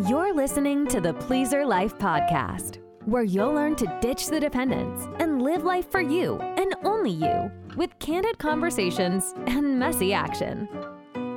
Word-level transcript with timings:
You're 0.00 0.34
listening 0.34 0.88
to 0.88 1.00
the 1.00 1.14
Pleaser 1.14 1.64
Life 1.64 1.96
Podcast, 1.98 2.78
where 3.04 3.22
you'll 3.22 3.54
learn 3.54 3.76
to 3.76 3.98
ditch 4.00 4.26
the 4.26 4.40
dependence 4.40 5.06
and 5.20 5.40
live 5.40 5.62
life 5.62 5.88
for 5.88 6.00
you 6.00 6.40
and 6.40 6.74
only 6.82 7.12
you 7.12 7.48
with 7.76 7.96
candid 8.00 8.36
conversations 8.38 9.32
and 9.46 9.78
messy 9.78 10.12
action. 10.12 10.68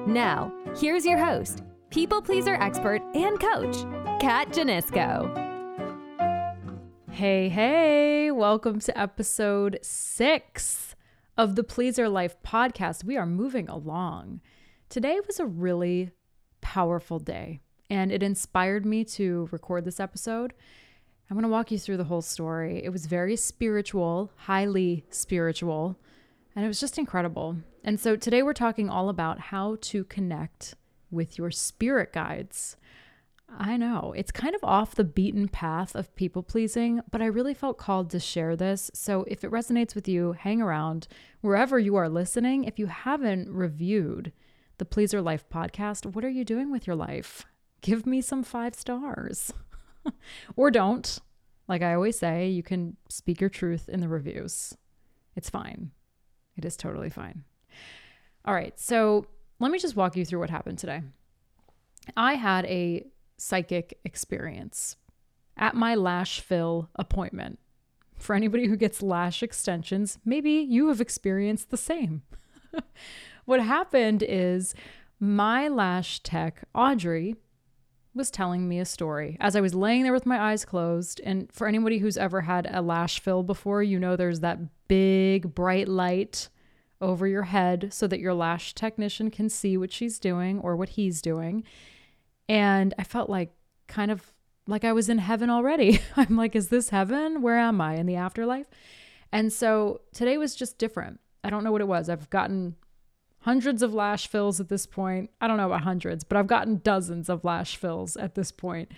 Now, 0.07 0.51
here's 0.75 1.05
your 1.05 1.19
host, 1.19 1.61
people 1.91 2.19
pleaser 2.19 2.55
expert 2.55 3.03
and 3.13 3.39
coach, 3.39 3.75
Kat 4.19 4.49
Janisco. 4.49 5.29
Hey, 7.11 7.49
hey, 7.49 8.31
welcome 8.31 8.79
to 8.79 8.99
episode 8.99 9.77
six 9.83 10.95
of 11.37 11.55
the 11.55 11.63
Pleaser 11.63 12.09
Life 12.09 12.37
podcast. 12.43 13.03
We 13.03 13.17
are 13.17 13.27
moving 13.27 13.69
along. 13.69 14.41
Today 14.89 15.19
was 15.27 15.39
a 15.39 15.45
really 15.45 16.09
powerful 16.59 17.19
day 17.19 17.61
and 17.89 18.11
it 18.11 18.23
inspired 18.23 18.85
me 18.85 19.03
to 19.05 19.47
record 19.51 19.85
this 19.85 19.99
episode. 19.99 20.53
I'm 21.29 21.35
going 21.35 21.43
to 21.43 21.49
walk 21.49 21.71
you 21.71 21.79
through 21.79 21.97
the 21.97 22.05
whole 22.05 22.21
story. 22.21 22.81
It 22.83 22.89
was 22.89 23.05
very 23.05 23.35
spiritual, 23.35 24.31
highly 24.35 25.05
spiritual, 25.09 25.97
and 26.55 26.63
it 26.63 26.67
was 26.67 26.79
just 26.79 26.97
incredible. 26.97 27.57
And 27.83 27.99
so 27.99 28.15
today 28.15 28.43
we're 28.43 28.53
talking 28.53 28.89
all 28.89 29.09
about 29.09 29.39
how 29.39 29.77
to 29.81 30.03
connect 30.05 30.75
with 31.11 31.37
your 31.37 31.51
spirit 31.51 32.13
guides. 32.13 32.77
I 33.49 33.77
know 33.77 34.13
it's 34.15 34.31
kind 34.31 34.55
of 34.55 34.63
off 34.63 34.95
the 34.95 35.03
beaten 35.03 35.47
path 35.47 35.95
of 35.95 36.13
people 36.15 36.43
pleasing, 36.43 37.01
but 37.11 37.21
I 37.21 37.25
really 37.27 37.53
felt 37.53 37.77
called 37.77 38.09
to 38.11 38.19
share 38.19 38.55
this. 38.55 38.91
So 38.93 39.23
if 39.27 39.43
it 39.43 39.51
resonates 39.51 39.95
with 39.95 40.07
you, 40.07 40.33
hang 40.33 40.61
around 40.61 41.07
wherever 41.41 41.79
you 41.79 41.95
are 41.95 42.09
listening. 42.09 42.65
If 42.65 42.77
you 42.77 42.87
haven't 42.87 43.49
reviewed 43.49 44.33
the 44.79 44.85
Pleaser 44.85 45.21
Life 45.21 45.45
podcast, 45.49 46.05
what 46.05 46.25
are 46.25 46.29
you 46.29 46.43
doing 46.43 46.71
with 46.71 46.87
your 46.87 46.95
life? 46.95 47.45
Give 47.81 48.05
me 48.05 48.21
some 48.21 48.43
five 48.43 48.75
stars. 48.75 49.53
or 50.55 50.71
don't. 50.71 51.19
Like 51.67 51.81
I 51.81 51.93
always 51.93 52.17
say, 52.17 52.47
you 52.47 52.63
can 52.63 52.97
speak 53.09 53.41
your 53.41 53.49
truth 53.49 53.89
in 53.89 53.99
the 53.99 54.07
reviews. 54.07 54.75
It's 55.35 55.49
fine. 55.49 55.91
It 56.55 56.65
is 56.65 56.77
totally 56.77 57.09
fine. 57.09 57.43
All 58.45 58.53
right. 58.53 58.79
So 58.79 59.27
let 59.59 59.71
me 59.71 59.79
just 59.79 59.95
walk 59.95 60.15
you 60.15 60.25
through 60.25 60.39
what 60.39 60.49
happened 60.49 60.79
today. 60.79 61.01
I 62.15 62.35
had 62.35 62.65
a 62.65 63.05
psychic 63.37 63.99
experience 64.05 64.95
at 65.57 65.75
my 65.75 65.95
lash 65.95 66.39
fill 66.39 66.89
appointment. 66.95 67.59
For 68.15 68.33
anybody 68.33 68.67
who 68.67 68.77
gets 68.77 69.03
lash 69.03 69.43
extensions, 69.43 70.17
maybe 70.25 70.51
you 70.51 70.87
have 70.87 71.01
experienced 71.01 71.69
the 71.69 71.77
same. 71.77 72.23
what 73.45 73.61
happened 73.61 74.23
is 74.23 74.73
my 75.19 75.67
lash 75.67 76.21
tech, 76.21 76.63
Audrey, 76.73 77.35
was 78.17 78.31
telling 78.31 78.67
me 78.67 78.79
a 78.79 78.85
story 78.85 79.37
as 79.39 79.55
I 79.55 79.61
was 79.61 79.73
laying 79.73 80.03
there 80.03 80.13
with 80.13 80.25
my 80.25 80.39
eyes 80.39 80.65
closed. 80.65 81.21
And 81.23 81.51
for 81.51 81.67
anybody 81.67 81.99
who's 81.99 82.17
ever 82.17 82.41
had 82.41 82.67
a 82.71 82.81
lash 82.81 83.19
fill 83.19 83.43
before, 83.43 83.83
you 83.83 83.99
know 83.99 84.15
there's 84.15 84.41
that 84.41 84.59
big 84.87 85.53
bright 85.55 85.87
light 85.87 86.49
over 86.99 87.27
your 87.27 87.43
head 87.43 87.89
so 87.91 88.07
that 88.07 88.19
your 88.19 88.33
lash 88.33 88.73
technician 88.73 89.29
can 89.29 89.49
see 89.49 89.77
what 89.77 89.91
she's 89.91 90.19
doing 90.19 90.59
or 90.59 90.75
what 90.75 90.89
he's 90.89 91.21
doing. 91.21 91.63
And 92.49 92.93
I 92.97 93.03
felt 93.03 93.29
like 93.29 93.51
kind 93.87 94.11
of 94.11 94.33
like 94.67 94.83
I 94.83 94.93
was 94.93 95.09
in 95.09 95.19
heaven 95.19 95.49
already. 95.49 96.01
I'm 96.17 96.35
like, 96.35 96.55
is 96.55 96.69
this 96.69 96.89
heaven? 96.89 97.41
Where 97.41 97.57
am 97.57 97.79
I 97.79 97.95
in 97.95 98.05
the 98.05 98.15
afterlife? 98.15 98.67
And 99.31 99.51
so 99.51 100.01
today 100.13 100.37
was 100.37 100.55
just 100.55 100.77
different. 100.77 101.19
I 101.43 101.49
don't 101.49 101.63
know 101.63 101.71
what 101.71 101.81
it 101.81 101.87
was. 101.87 102.09
I've 102.09 102.29
gotten 102.29 102.75
hundreds 103.47 103.81
of 103.81 103.93
lash 103.93 104.27
fills 104.27 104.59
at 104.59 104.67
this 104.67 104.85
point. 104.85 105.29
I 105.39 105.47
don't 105.47 105.55
know 105.55 105.67
about 105.67 105.83
hundreds, 105.83 106.25
but 106.25 106.35
I've 106.35 106.47
gotten 106.47 106.81
dozens 106.83 107.29
of 107.29 107.45
lash 107.45 107.77
fills 107.77 108.17
at 108.17 108.35
this 108.35 108.51
point. 108.51 108.91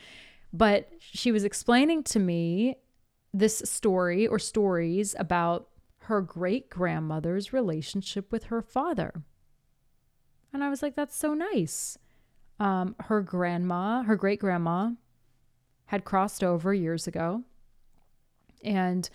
But 0.51 0.89
she 0.99 1.31
was 1.31 1.43
explaining 1.43 2.01
to 2.05 2.17
me 2.17 2.77
this 3.31 3.61
story 3.63 4.25
or 4.25 4.39
stories 4.39 5.15
about 5.19 5.69
her 6.05 6.21
great 6.21 6.67
grandmother's 6.67 7.53
relationship 7.53 8.31
with 8.31 8.45
her 8.45 8.63
father. 8.63 9.21
And 10.51 10.63
I 10.63 10.69
was 10.69 10.81
like, 10.81 10.95
that's 10.95 11.15
so 11.15 11.35
nice. 11.35 11.99
Um, 12.59 12.95
her 13.01 13.21
grandma, 13.21 14.01
her 14.01 14.15
great 14.15 14.39
grandma, 14.39 14.93
had 15.85 16.05
crossed 16.05 16.43
over 16.43 16.73
years 16.73 17.05
ago. 17.05 17.43
And 18.63 19.07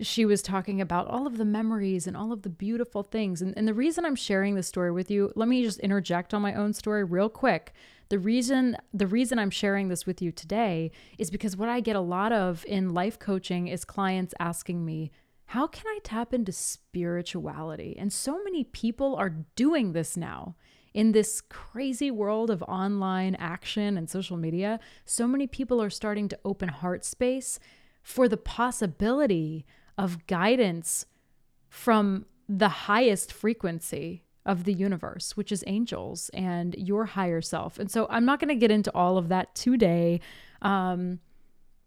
she 0.00 0.24
was 0.24 0.42
talking 0.42 0.80
about 0.80 1.08
all 1.08 1.26
of 1.26 1.38
the 1.38 1.44
memories 1.44 2.06
and 2.06 2.16
all 2.16 2.32
of 2.32 2.42
the 2.42 2.48
beautiful 2.48 3.02
things. 3.02 3.42
And, 3.42 3.52
and 3.56 3.66
the 3.66 3.74
reason 3.74 4.04
I'm 4.04 4.14
sharing 4.14 4.54
this 4.54 4.68
story 4.68 4.92
with 4.92 5.10
you, 5.10 5.32
let 5.34 5.48
me 5.48 5.64
just 5.64 5.80
interject 5.80 6.32
on 6.32 6.42
my 6.42 6.54
own 6.54 6.72
story 6.72 7.02
real 7.02 7.28
quick. 7.28 7.72
The 8.08 8.18
reason 8.18 8.76
the 8.94 9.06
reason 9.06 9.38
I'm 9.38 9.50
sharing 9.50 9.88
this 9.88 10.06
with 10.06 10.22
you 10.22 10.32
today 10.32 10.92
is 11.18 11.30
because 11.30 11.56
what 11.56 11.68
I 11.68 11.80
get 11.80 11.96
a 11.96 12.00
lot 12.00 12.32
of 12.32 12.64
in 12.66 12.94
life 12.94 13.18
coaching 13.18 13.68
is 13.68 13.84
clients 13.84 14.34
asking 14.38 14.84
me, 14.84 15.10
how 15.46 15.66
can 15.66 15.86
I 15.86 15.98
tap 16.04 16.32
into 16.32 16.52
spirituality? 16.52 17.96
And 17.98 18.12
so 18.12 18.42
many 18.44 18.64
people 18.64 19.16
are 19.16 19.34
doing 19.56 19.92
this 19.92 20.16
now. 20.16 20.54
In 20.94 21.12
this 21.12 21.40
crazy 21.40 22.10
world 22.10 22.50
of 22.50 22.62
online 22.62 23.34
action 23.34 23.98
and 23.98 24.08
social 24.08 24.36
media, 24.36 24.80
so 25.04 25.26
many 25.26 25.46
people 25.46 25.82
are 25.82 25.90
starting 25.90 26.28
to 26.28 26.38
open 26.44 26.68
heart 26.68 27.04
space 27.04 27.58
for 28.02 28.26
the 28.26 28.36
possibility 28.36 29.66
of 29.98 30.26
guidance 30.26 31.04
from 31.68 32.24
the 32.48 32.68
highest 32.68 33.32
frequency 33.32 34.22
of 34.46 34.64
the 34.64 34.72
universe, 34.72 35.36
which 35.36 35.52
is 35.52 35.62
angels 35.66 36.30
and 36.32 36.74
your 36.78 37.04
higher 37.04 37.42
self. 37.42 37.78
And 37.78 37.90
so 37.90 38.06
I'm 38.08 38.24
not 38.24 38.40
going 38.40 38.48
to 38.48 38.54
get 38.54 38.70
into 38.70 38.90
all 38.94 39.18
of 39.18 39.28
that 39.28 39.54
today. 39.54 40.20
Um, 40.62 41.20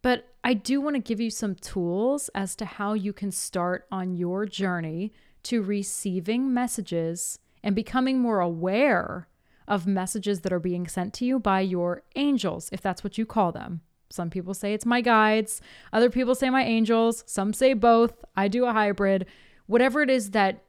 but 0.03 0.27
I 0.43 0.53
do 0.53 0.81
want 0.81 0.95
to 0.95 1.01
give 1.01 1.19
you 1.19 1.31
some 1.31 1.55
tools 1.55 2.29
as 2.35 2.55
to 2.57 2.65
how 2.65 2.93
you 2.93 3.13
can 3.13 3.31
start 3.31 3.87
on 3.91 4.15
your 4.15 4.45
journey 4.45 5.11
to 5.43 5.63
receiving 5.63 6.53
messages 6.53 7.39
and 7.63 7.75
becoming 7.75 8.19
more 8.19 8.39
aware 8.39 9.27
of 9.67 9.87
messages 9.87 10.41
that 10.41 10.53
are 10.53 10.59
being 10.59 10.87
sent 10.87 11.13
to 11.13 11.25
you 11.25 11.39
by 11.39 11.61
your 11.61 12.03
angels, 12.15 12.69
if 12.71 12.81
that's 12.81 13.03
what 13.03 13.17
you 13.17 13.25
call 13.25 13.51
them. 13.51 13.81
Some 14.11 14.29
people 14.29 14.53
say 14.53 14.73
it's 14.73 14.85
my 14.85 15.01
guides, 15.01 15.61
other 15.93 16.09
people 16.09 16.35
say 16.35 16.49
my 16.49 16.63
angels, 16.63 17.23
some 17.27 17.53
say 17.53 17.73
both. 17.73 18.23
I 18.35 18.47
do 18.47 18.65
a 18.65 18.73
hybrid. 18.73 19.25
Whatever 19.67 20.01
it 20.01 20.09
is 20.09 20.31
that 20.31 20.63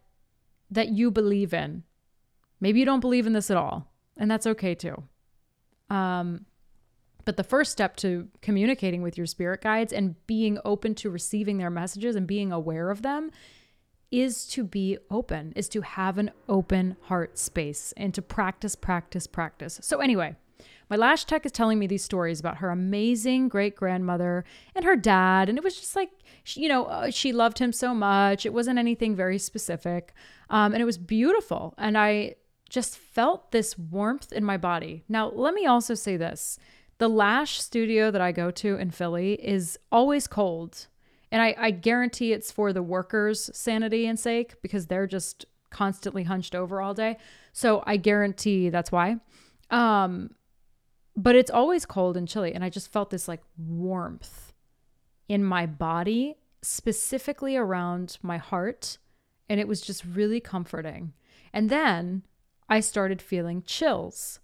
that 0.70 0.88
you 0.88 1.10
believe 1.10 1.52
in. 1.52 1.82
Maybe 2.60 2.80
you 2.80 2.86
don't 2.86 3.00
believe 3.00 3.26
in 3.26 3.34
this 3.34 3.50
at 3.50 3.56
all, 3.56 3.92
and 4.16 4.30
that's 4.30 4.46
okay 4.46 4.74
too. 4.74 5.02
Um 5.90 6.46
but 7.24 7.36
the 7.36 7.44
first 7.44 7.70
step 7.70 7.96
to 7.96 8.28
communicating 8.40 9.02
with 9.02 9.16
your 9.16 9.26
spirit 9.26 9.60
guides 9.60 9.92
and 9.92 10.16
being 10.26 10.58
open 10.64 10.94
to 10.96 11.10
receiving 11.10 11.58
their 11.58 11.70
messages 11.70 12.16
and 12.16 12.26
being 12.26 12.50
aware 12.50 12.90
of 12.90 13.02
them 13.02 13.30
is 14.10 14.46
to 14.46 14.62
be 14.62 14.98
open, 15.10 15.52
is 15.56 15.68
to 15.70 15.80
have 15.80 16.18
an 16.18 16.30
open 16.48 16.96
heart 17.02 17.38
space 17.38 17.94
and 17.96 18.12
to 18.12 18.20
practice, 18.20 18.76
practice, 18.76 19.26
practice. 19.26 19.80
So, 19.82 20.00
anyway, 20.00 20.36
my 20.92 20.98
lash 20.98 21.24
tech 21.24 21.46
is 21.46 21.52
telling 21.52 21.78
me 21.78 21.86
these 21.86 22.04
stories 22.04 22.38
about 22.38 22.58
her 22.58 22.68
amazing 22.68 23.48
great 23.48 23.74
grandmother 23.74 24.44
and 24.74 24.84
her 24.84 24.94
dad. 24.94 25.48
And 25.48 25.56
it 25.56 25.64
was 25.64 25.80
just 25.80 25.96
like, 25.96 26.10
you 26.52 26.68
know, 26.68 26.84
uh, 26.84 27.10
she 27.10 27.32
loved 27.32 27.58
him 27.58 27.72
so 27.72 27.94
much. 27.94 28.44
It 28.44 28.52
wasn't 28.52 28.78
anything 28.78 29.16
very 29.16 29.38
specific. 29.38 30.12
Um, 30.50 30.74
and 30.74 30.82
it 30.82 30.84
was 30.84 30.98
beautiful. 30.98 31.72
And 31.78 31.96
I 31.96 32.34
just 32.68 32.98
felt 32.98 33.52
this 33.52 33.78
warmth 33.78 34.34
in 34.34 34.44
my 34.44 34.58
body. 34.58 35.02
Now, 35.08 35.30
let 35.30 35.54
me 35.54 35.64
also 35.64 35.94
say 35.94 36.18
this 36.18 36.58
the 36.98 37.08
lash 37.08 37.58
studio 37.58 38.10
that 38.10 38.20
I 38.20 38.30
go 38.30 38.50
to 38.50 38.76
in 38.76 38.90
Philly 38.90 39.32
is 39.42 39.78
always 39.90 40.26
cold. 40.26 40.88
And 41.30 41.40
I, 41.40 41.54
I 41.58 41.70
guarantee 41.70 42.34
it's 42.34 42.52
for 42.52 42.70
the 42.74 42.82
workers' 42.82 43.48
sanity 43.54 44.06
and 44.06 44.20
sake 44.20 44.60
because 44.60 44.88
they're 44.88 45.06
just 45.06 45.46
constantly 45.70 46.24
hunched 46.24 46.54
over 46.54 46.82
all 46.82 46.92
day. 46.92 47.16
So 47.54 47.82
I 47.86 47.96
guarantee 47.96 48.68
that's 48.68 48.92
why. 48.92 49.16
Um, 49.70 50.32
but 51.16 51.34
it's 51.34 51.50
always 51.50 51.86
cold 51.86 52.16
and 52.16 52.28
chilly. 52.28 52.54
And 52.54 52.64
I 52.64 52.68
just 52.68 52.90
felt 52.90 53.10
this 53.10 53.28
like 53.28 53.42
warmth 53.56 54.52
in 55.28 55.44
my 55.44 55.66
body, 55.66 56.36
specifically 56.62 57.56
around 57.56 58.18
my 58.22 58.38
heart. 58.38 58.98
And 59.48 59.60
it 59.60 59.68
was 59.68 59.80
just 59.80 60.04
really 60.04 60.40
comforting. 60.40 61.12
And 61.52 61.68
then 61.68 62.22
I 62.68 62.80
started 62.80 63.20
feeling 63.20 63.62
chills. 63.62 64.40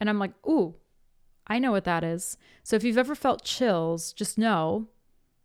And 0.00 0.10
I'm 0.10 0.18
like, 0.18 0.32
ooh, 0.46 0.74
I 1.46 1.58
know 1.58 1.72
what 1.72 1.84
that 1.84 2.04
is. 2.04 2.36
So 2.62 2.76
if 2.76 2.84
you've 2.84 2.98
ever 2.98 3.14
felt 3.14 3.44
chills, 3.44 4.12
just 4.12 4.38
know 4.38 4.88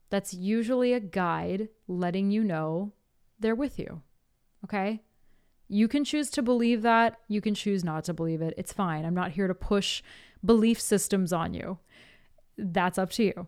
that's 0.09 0.33
usually 0.33 0.94
a 0.94 1.00
guide 1.00 1.69
letting 1.88 2.31
you 2.31 2.44
know 2.44 2.94
they're 3.39 3.56
with 3.56 3.79
you. 3.79 4.01
Okay? 4.65 5.01
You 5.67 5.88
can 5.88 6.03
choose 6.03 6.29
to 6.31 6.41
believe 6.41 6.81
that. 6.81 7.19
You 7.27 7.41
can 7.41 7.53
choose 7.53 7.83
not 7.83 8.03
to 8.06 8.13
believe 8.13 8.41
it. 8.41 8.53
It's 8.57 8.73
fine. 8.73 9.06
I'm 9.06 9.13
not 9.13 9.31
here 9.31 9.47
to 9.47 9.53
push 9.53 10.01
belief 10.44 10.80
systems 10.80 11.33
on 11.33 11.53
you. 11.53 11.80
That's 12.57 12.97
up 12.97 13.12
to 13.12 13.24
you. 13.24 13.47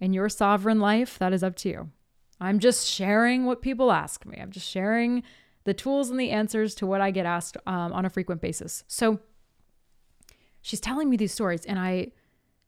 In 0.00 0.12
your 0.12 0.28
sovereign 0.28 0.80
life, 0.80 1.18
that 1.18 1.32
is 1.32 1.42
up 1.42 1.56
to 1.56 1.68
you. 1.68 1.90
I'm 2.40 2.58
just 2.58 2.86
sharing 2.86 3.46
what 3.46 3.62
people 3.62 3.92
ask 3.92 4.26
me. 4.26 4.38
I'm 4.40 4.50
just 4.50 4.68
sharing 4.68 5.22
the 5.64 5.74
tools 5.74 6.10
and 6.10 6.20
the 6.20 6.30
answers 6.30 6.74
to 6.76 6.86
what 6.86 7.00
I 7.00 7.10
get 7.10 7.26
asked 7.26 7.56
um, 7.66 7.92
on 7.92 8.04
a 8.04 8.10
frequent 8.10 8.40
basis. 8.40 8.84
So 8.86 9.20
she's 10.60 10.80
telling 10.80 11.08
me 11.08 11.16
these 11.16 11.32
stories, 11.32 11.64
and 11.64 11.78
I 11.78 12.12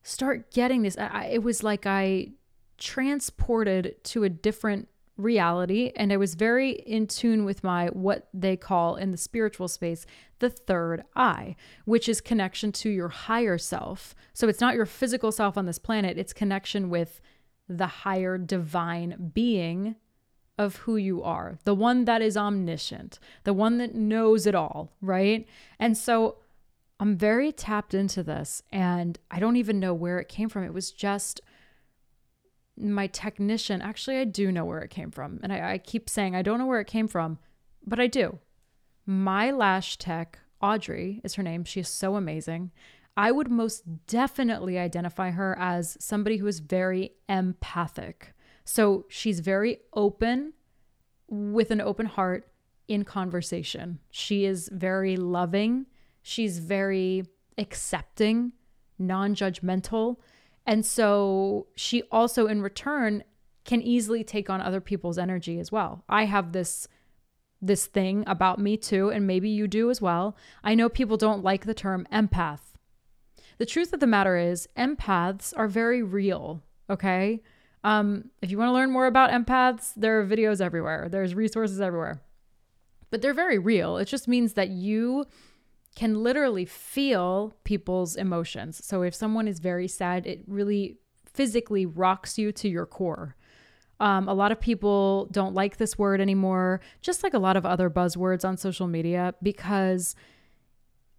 start 0.03 0.51
getting 0.51 0.81
this. 0.81 0.97
I, 0.97 1.25
it 1.33 1.43
was 1.43 1.63
like 1.63 1.85
I 1.85 2.31
transported 2.77 4.03
to 4.05 4.23
a 4.23 4.29
different 4.29 4.87
reality 5.17 5.91
and 5.95 6.13
I 6.13 6.17
was 6.17 6.35
very 6.35 6.71
in 6.71 7.07
tune 7.07 7.43
with 7.43 7.63
my 7.63 7.87
what 7.87 8.29
they 8.33 8.55
call 8.55 8.95
in 8.95 9.11
the 9.11 9.17
spiritual 9.17 9.67
space 9.67 10.05
the 10.39 10.49
third 10.49 11.03
eye, 11.15 11.55
which 11.85 12.07
is 12.07 12.21
connection 12.21 12.71
to 12.71 12.89
your 12.89 13.09
higher 13.09 13.57
self. 13.57 14.15
So 14.33 14.47
it's 14.47 14.61
not 14.61 14.75
your 14.75 14.85
physical 14.85 15.31
self 15.31 15.57
on 15.57 15.65
this 15.65 15.79
planet, 15.79 16.17
it's 16.17 16.33
connection 16.33 16.89
with 16.89 17.21
the 17.67 17.87
higher 17.87 18.37
divine 18.37 19.31
being 19.33 19.95
of 20.57 20.77
who 20.77 20.95
you 20.95 21.21
are, 21.21 21.59
the 21.65 21.75
one 21.75 22.05
that 22.05 22.21
is 22.21 22.37
omniscient, 22.37 23.19
the 23.43 23.53
one 23.53 23.77
that 23.77 23.93
knows 23.93 24.47
it 24.47 24.55
all, 24.55 24.91
right? 25.01 25.47
And 25.79 25.97
so 25.97 26.37
I'm 26.99 27.15
very 27.15 27.51
tapped 27.51 27.93
into 27.93 28.23
this 28.23 28.63
and 28.71 29.19
I 29.29 29.39
don't 29.39 29.55
even 29.55 29.79
know 29.79 29.93
where 29.93 30.19
it 30.19 30.29
came 30.29 30.49
from. 30.49 30.63
It 30.63 30.73
was 30.73 30.91
just 30.91 31.41
my 32.77 33.07
technician. 33.07 33.81
Actually, 33.81 34.17
I 34.17 34.23
do 34.23 34.51
know 34.51 34.65
where 34.65 34.79
it 34.79 34.89
came 34.89 35.11
from. 35.11 35.39
And 35.43 35.51
I, 35.51 35.73
I 35.73 35.77
keep 35.77 36.09
saying 36.09 36.35
I 36.35 36.41
don't 36.41 36.59
know 36.59 36.65
where 36.65 36.79
it 36.79 36.87
came 36.87 37.07
from, 37.07 37.39
but 37.85 37.99
I 37.99 38.07
do. 38.07 38.39
My 39.05 39.51
lash 39.51 39.97
tech, 39.97 40.39
Audrey 40.61 41.21
is 41.23 41.35
her 41.35 41.43
name. 41.43 41.63
She 41.63 41.79
is 41.79 41.87
so 41.87 42.15
amazing. 42.15 42.71
I 43.15 43.31
would 43.31 43.49
most 43.49 43.83
definitely 44.05 44.77
identify 44.77 45.31
her 45.31 45.57
as 45.57 45.97
somebody 45.99 46.37
who 46.37 46.45
is 46.45 46.59
very 46.59 47.13
empathic. 47.27 48.33
So 48.63 49.05
she's 49.09 49.39
very 49.39 49.79
open 49.93 50.53
with 51.27 51.71
an 51.71 51.81
open 51.81 52.05
heart 52.05 52.51
in 52.87 53.03
conversation. 53.03 53.99
She 54.11 54.45
is 54.45 54.69
very 54.71 55.17
loving. 55.17 55.87
She's 56.21 56.59
very 56.59 57.23
accepting, 57.57 58.53
non 58.99 59.35
judgmental. 59.35 60.17
And 60.67 60.85
so 60.85 61.67
she 61.75 62.03
also, 62.11 62.45
in 62.45 62.61
return, 62.61 63.23
can 63.63 63.81
easily 63.81 64.23
take 64.23 64.49
on 64.49 64.61
other 64.61 64.81
people's 64.81 65.17
energy 65.17 65.59
as 65.59 65.71
well. 65.71 66.03
I 66.07 66.25
have 66.25 66.51
this 66.51 66.87
this 67.59 67.87
thing 67.87 68.23
about 68.27 68.59
me 68.59 68.77
too 68.77 69.09
and 69.09 69.25
maybe 69.25 69.49
you 69.49 69.67
do 69.67 69.89
as 69.89 69.99
well. 69.99 70.37
I 70.63 70.75
know 70.75 70.89
people 70.89 71.17
don't 71.17 71.43
like 71.43 71.65
the 71.65 71.73
term 71.73 72.05
empath. 72.13 72.59
The 73.57 73.65
truth 73.65 73.93
of 73.93 73.99
the 73.99 74.05
matter 74.05 74.37
is 74.37 74.69
empaths 74.77 75.53
are 75.57 75.67
very 75.67 76.03
real, 76.03 76.61
okay? 76.87 77.41
Um, 77.83 78.29
if 78.43 78.51
you 78.51 78.59
want 78.59 78.69
to 78.69 78.73
learn 78.73 78.91
more 78.91 79.07
about 79.07 79.31
empaths, 79.31 79.93
there 79.95 80.19
are 80.19 80.25
videos 80.25 80.61
everywhere. 80.61 81.07
There's 81.09 81.33
resources 81.33 81.81
everywhere. 81.81 82.21
But 83.09 83.23
they're 83.23 83.33
very 83.33 83.57
real. 83.57 83.97
It 83.97 84.05
just 84.05 84.27
means 84.27 84.53
that 84.53 84.69
you 84.69 85.25
can 85.97 86.21
literally 86.21 86.63
feel 86.63 87.55
people's 87.63 88.15
emotions. 88.15 88.85
So 88.85 89.01
if 89.01 89.15
someone 89.15 89.47
is 89.47 89.57
very 89.57 89.87
sad, 89.87 90.27
it 90.27 90.43
really 90.45 90.99
physically 91.33 91.87
rocks 91.87 92.37
you 92.37 92.51
to 92.51 92.69
your 92.69 92.85
core. 92.85 93.35
Um, 93.99 94.29
a 94.29 94.33
lot 94.35 94.51
of 94.51 94.61
people 94.61 95.25
don't 95.31 95.55
like 95.55 95.77
this 95.77 95.97
word 95.97 96.21
anymore, 96.21 96.81
just 97.01 97.23
like 97.23 97.33
a 97.33 97.39
lot 97.39 97.57
of 97.57 97.65
other 97.65 97.89
buzzwords 97.89 98.45
on 98.45 98.57
social 98.57 98.85
media, 98.85 99.33
because 99.41 100.13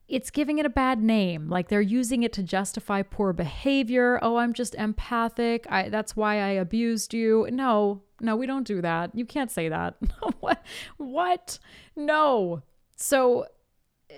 it's 0.07 0.31
giving 0.31 0.59
it 0.59 0.67
a 0.67 0.71
bad 0.71 1.03
name. 1.03 1.49
Like 1.49 1.71
they're 1.71 1.81
using 1.81 2.23
it 2.23 2.33
to 2.35 2.45
justify 2.45 3.03
poor 3.03 3.33
behavior. 3.33 4.21
Oh, 4.23 4.37
I'm 4.37 4.53
just 4.53 4.77
empathic. 4.77 5.67
I, 5.69 5.89
that's 5.89 6.15
why 6.15 6.37
I 6.37 6.51
abused 6.51 7.13
you. 7.13 7.49
No, 7.51 8.03
no, 8.21 8.37
we 8.37 8.47
don't 8.47 8.65
do 8.65 8.81
that. 8.83 9.11
You 9.13 9.27
can't 9.27 9.51
say 9.51 9.69
that. 9.71 9.97
what? 10.39 10.65
What? 10.99 11.59
No. 11.97 12.63
So 12.95 13.47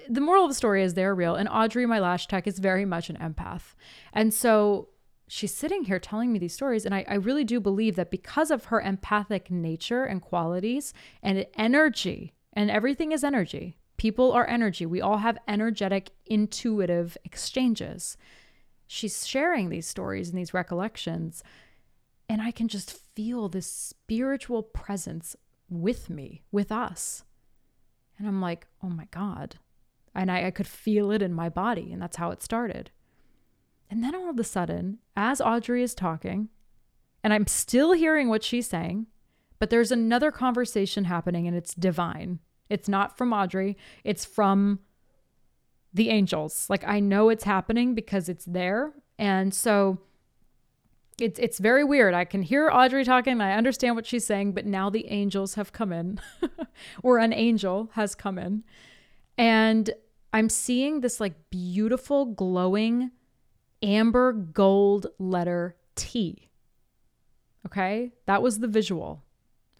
the 0.08 0.20
moral 0.20 0.44
of 0.44 0.50
the 0.50 0.54
story 0.54 0.82
is 0.82 0.94
they're 0.94 1.14
real. 1.14 1.34
And 1.34 1.48
Audrey, 1.48 1.86
my 1.86 1.98
lash 1.98 2.26
tech, 2.26 2.46
is 2.46 2.58
very 2.58 2.84
much 2.84 3.10
an 3.10 3.16
empath. 3.16 3.74
And 4.12 4.32
so 4.32 4.88
she's 5.28 5.54
sitting 5.54 5.84
here 5.84 5.98
telling 5.98 6.32
me 6.32 6.38
these 6.38 6.54
stories. 6.54 6.84
And 6.84 6.94
I, 6.94 7.04
I 7.08 7.14
really 7.14 7.44
do 7.44 7.60
believe 7.60 7.96
that 7.96 8.10
because 8.10 8.50
of 8.50 8.66
her 8.66 8.80
empathic 8.80 9.50
nature 9.50 10.04
and 10.04 10.22
qualities 10.22 10.92
and 11.22 11.46
energy, 11.54 12.34
and 12.52 12.70
everything 12.70 13.12
is 13.12 13.24
energy, 13.24 13.78
People 14.00 14.32
are 14.32 14.48
energy. 14.48 14.86
We 14.86 15.02
all 15.02 15.18
have 15.18 15.36
energetic, 15.46 16.12
intuitive 16.24 17.18
exchanges. 17.22 18.16
She's 18.86 19.26
sharing 19.26 19.68
these 19.68 19.86
stories 19.86 20.30
and 20.30 20.38
these 20.38 20.54
recollections, 20.54 21.44
and 22.26 22.40
I 22.40 22.50
can 22.50 22.66
just 22.66 22.98
feel 23.14 23.50
this 23.50 23.66
spiritual 23.66 24.62
presence 24.62 25.36
with 25.68 26.08
me, 26.08 26.40
with 26.50 26.72
us. 26.72 27.24
And 28.18 28.26
I'm 28.26 28.40
like, 28.40 28.68
oh 28.82 28.88
my 28.88 29.06
God. 29.10 29.56
And 30.14 30.30
I, 30.30 30.46
I 30.46 30.50
could 30.50 30.66
feel 30.66 31.10
it 31.12 31.22
in 31.22 31.32
my 31.32 31.48
body, 31.48 31.92
and 31.92 32.02
that's 32.02 32.16
how 32.16 32.30
it 32.30 32.42
started. 32.42 32.90
And 33.90 34.02
then 34.04 34.14
all 34.14 34.30
of 34.30 34.38
a 34.38 34.44
sudden, 34.44 34.98
as 35.16 35.40
Audrey 35.40 35.82
is 35.82 35.94
talking, 35.94 36.48
and 37.22 37.32
I'm 37.32 37.46
still 37.46 37.92
hearing 37.92 38.28
what 38.28 38.44
she's 38.44 38.68
saying, 38.68 39.06
but 39.58 39.70
there's 39.70 39.92
another 39.92 40.30
conversation 40.30 41.04
happening 41.04 41.46
and 41.46 41.56
it's 41.56 41.74
divine. 41.74 42.38
It's 42.68 42.88
not 42.88 43.18
from 43.18 43.32
Audrey, 43.32 43.76
it's 44.04 44.24
from 44.24 44.80
the 45.92 46.08
angels. 46.08 46.68
Like 46.70 46.86
I 46.86 47.00
know 47.00 47.28
it's 47.28 47.44
happening 47.44 47.94
because 47.94 48.28
it's 48.28 48.44
there. 48.44 48.92
And 49.18 49.52
so 49.52 49.98
it's 51.20 51.38
it's 51.38 51.58
very 51.58 51.84
weird. 51.84 52.14
I 52.14 52.24
can 52.24 52.42
hear 52.42 52.70
Audrey 52.70 53.04
talking, 53.04 53.40
I 53.40 53.54
understand 53.54 53.96
what 53.96 54.06
she's 54.06 54.24
saying, 54.24 54.52
but 54.52 54.64
now 54.64 54.88
the 54.88 55.06
angels 55.08 55.54
have 55.54 55.72
come 55.72 55.92
in 55.92 56.20
or 57.02 57.18
an 57.18 57.32
angel 57.32 57.90
has 57.94 58.14
come 58.14 58.38
in. 58.38 58.62
And 59.40 59.88
I'm 60.34 60.50
seeing 60.50 61.00
this 61.00 61.18
like 61.18 61.48
beautiful 61.48 62.26
glowing 62.26 63.10
amber 63.82 64.32
gold 64.34 65.06
letter 65.18 65.76
T. 65.96 66.50
Okay? 67.64 68.12
That 68.26 68.42
was 68.42 68.58
the 68.58 68.68
visual 68.68 69.24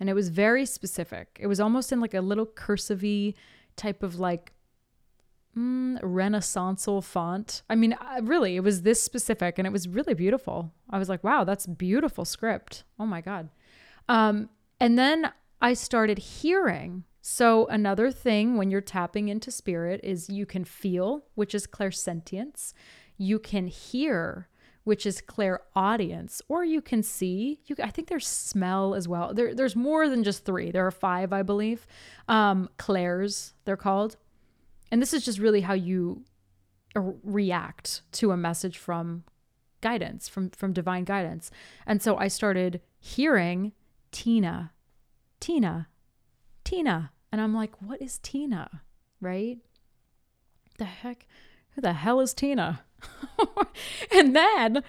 and 0.00 0.08
it 0.08 0.14
was 0.14 0.30
very 0.30 0.64
specific. 0.64 1.36
It 1.38 1.46
was 1.46 1.60
almost 1.60 1.92
in 1.92 2.00
like 2.00 2.14
a 2.14 2.22
little 2.22 2.46
cursive 2.46 3.04
type 3.76 4.02
of 4.02 4.18
like 4.18 4.54
mm, 5.54 6.00
renaissanceal 6.00 7.04
font. 7.04 7.62
I 7.68 7.74
mean, 7.74 7.94
really, 8.22 8.56
it 8.56 8.64
was 8.64 8.80
this 8.80 9.02
specific 9.02 9.58
and 9.58 9.66
it 9.66 9.72
was 9.72 9.86
really 9.86 10.14
beautiful. 10.14 10.72
I 10.88 10.98
was 10.98 11.10
like, 11.10 11.22
wow, 11.22 11.44
that's 11.44 11.66
beautiful 11.66 12.24
script. 12.24 12.84
Oh 12.98 13.04
my 13.04 13.20
God. 13.20 13.50
Um, 14.08 14.48
and 14.80 14.98
then 14.98 15.30
I 15.60 15.74
started 15.74 16.18
hearing. 16.18 17.04
So, 17.22 17.66
another 17.66 18.10
thing 18.10 18.56
when 18.56 18.70
you're 18.70 18.80
tapping 18.80 19.28
into 19.28 19.50
spirit 19.50 20.00
is 20.02 20.30
you 20.30 20.46
can 20.46 20.64
feel, 20.64 21.24
which 21.34 21.54
is 21.54 21.66
clairsentience. 21.66 22.72
You 23.18 23.38
can 23.38 23.66
hear, 23.66 24.48
which 24.84 25.04
is 25.04 25.20
clairaudience, 25.20 26.40
or 26.48 26.64
you 26.64 26.80
can 26.80 27.02
see. 27.02 27.60
You, 27.66 27.76
I 27.82 27.90
think 27.90 28.08
there's 28.08 28.26
smell 28.26 28.94
as 28.94 29.06
well. 29.06 29.34
There, 29.34 29.54
there's 29.54 29.76
more 29.76 30.08
than 30.08 30.24
just 30.24 30.46
three. 30.46 30.70
There 30.70 30.86
are 30.86 30.90
five, 30.90 31.32
I 31.32 31.42
believe. 31.42 31.86
Um, 32.26 32.70
clairs, 32.78 33.52
they're 33.66 33.76
called. 33.76 34.16
And 34.90 35.02
this 35.02 35.12
is 35.12 35.24
just 35.24 35.38
really 35.38 35.60
how 35.60 35.74
you 35.74 36.24
react 36.94 38.02
to 38.12 38.32
a 38.32 38.36
message 38.36 38.78
from 38.78 39.24
guidance, 39.82 40.28
from 40.28 40.50
from 40.50 40.72
divine 40.72 41.04
guidance. 41.04 41.50
And 41.86 42.02
so 42.02 42.16
I 42.16 42.28
started 42.28 42.80
hearing 42.98 43.72
Tina, 44.10 44.72
Tina, 45.38 45.88
Tina, 46.70 47.10
and 47.32 47.40
I'm 47.40 47.52
like, 47.52 47.82
what 47.82 48.00
is 48.00 48.20
Tina, 48.20 48.82
right? 49.20 49.58
The 50.78 50.84
heck, 50.84 51.26
who 51.70 51.80
the 51.80 51.94
hell 51.94 52.20
is 52.20 52.32
Tina? 52.32 52.84
and 54.14 54.36
then 54.36 54.84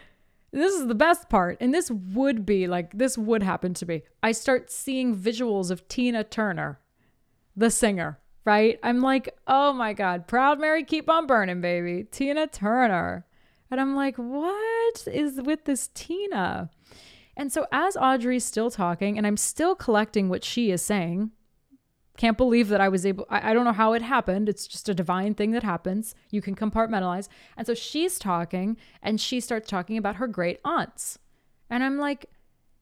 this 0.51 0.75
is 0.75 0.85
the 0.85 0.93
best 0.93 1.27
part, 1.27 1.57
and 1.59 1.73
this 1.73 1.89
would 1.89 2.45
be 2.45 2.67
like, 2.67 2.95
this 2.95 3.17
would 3.17 3.41
happen 3.41 3.73
to 3.73 3.87
me. 3.87 4.03
I 4.21 4.31
start 4.31 4.69
seeing 4.69 5.15
visuals 5.15 5.71
of 5.71 5.87
Tina 5.87 6.23
Turner, 6.23 6.79
the 7.55 7.71
singer, 7.71 8.19
right? 8.45 8.79
I'm 8.83 9.01
like, 9.01 9.35
oh 9.47 9.73
my 9.73 9.93
God, 9.93 10.27
Proud 10.27 10.59
Mary, 10.59 10.83
keep 10.83 11.09
on 11.09 11.25
burning, 11.25 11.61
baby. 11.61 12.05
Tina 12.11 12.45
Turner. 12.45 13.25
And 13.71 13.81
I'm 13.81 13.95
like, 13.95 14.17
what 14.17 15.07
is 15.07 15.41
with 15.41 15.65
this 15.65 15.89
Tina? 15.95 16.69
And 17.35 17.51
so, 17.51 17.65
as 17.71 17.97
Audrey's 17.97 18.45
still 18.45 18.69
talking, 18.69 19.17
and 19.17 19.25
I'm 19.25 19.35
still 19.37 19.73
collecting 19.73 20.29
what 20.29 20.43
she 20.43 20.69
is 20.69 20.83
saying, 20.83 21.31
can't 22.21 22.37
believe 22.37 22.67
that 22.67 22.79
I 22.79 22.87
was 22.87 23.03
able, 23.03 23.25
I, 23.31 23.49
I, 23.49 23.53
don't 23.55 23.65
know 23.65 23.71
how 23.71 23.93
it 23.93 24.03
happened. 24.03 24.47
It's 24.47 24.67
just 24.67 24.87
a 24.87 24.93
divine 24.93 25.33
thing 25.33 25.53
that 25.53 25.63
happens. 25.63 26.13
You 26.29 26.39
can 26.39 26.55
compartmentalize. 26.55 27.27
And 27.57 27.65
so 27.65 27.73
she's 27.73 28.19
talking 28.19 28.77
and 29.01 29.19
she 29.19 29.39
starts 29.39 29.67
talking 29.67 29.97
about 29.97 30.17
her 30.17 30.27
great 30.27 30.59
aunts. 30.63 31.17
And 31.67 31.83
I'm 31.83 31.97
like, 31.97 32.27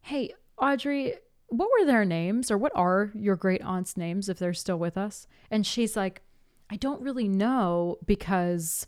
hey, 0.02 0.34
Audrey, 0.58 1.14
what 1.48 1.70
were 1.72 1.86
their 1.86 2.04
names 2.04 2.52
or 2.52 2.58
what 2.58 2.74
are 2.76 3.14
your 3.16 3.38
great 3.38 3.62
aunts' 3.64 3.96
names 3.96 4.28
if 4.28 4.40
they're 4.40 4.54
still 4.54 4.78
with 4.78 4.98
us? 4.98 5.26
And 5.50 5.66
she's 5.66 5.96
like, 5.96 6.22
I 6.70 6.76
don't 6.76 7.02
really 7.02 7.30
know 7.30 7.98
because, 8.06 8.88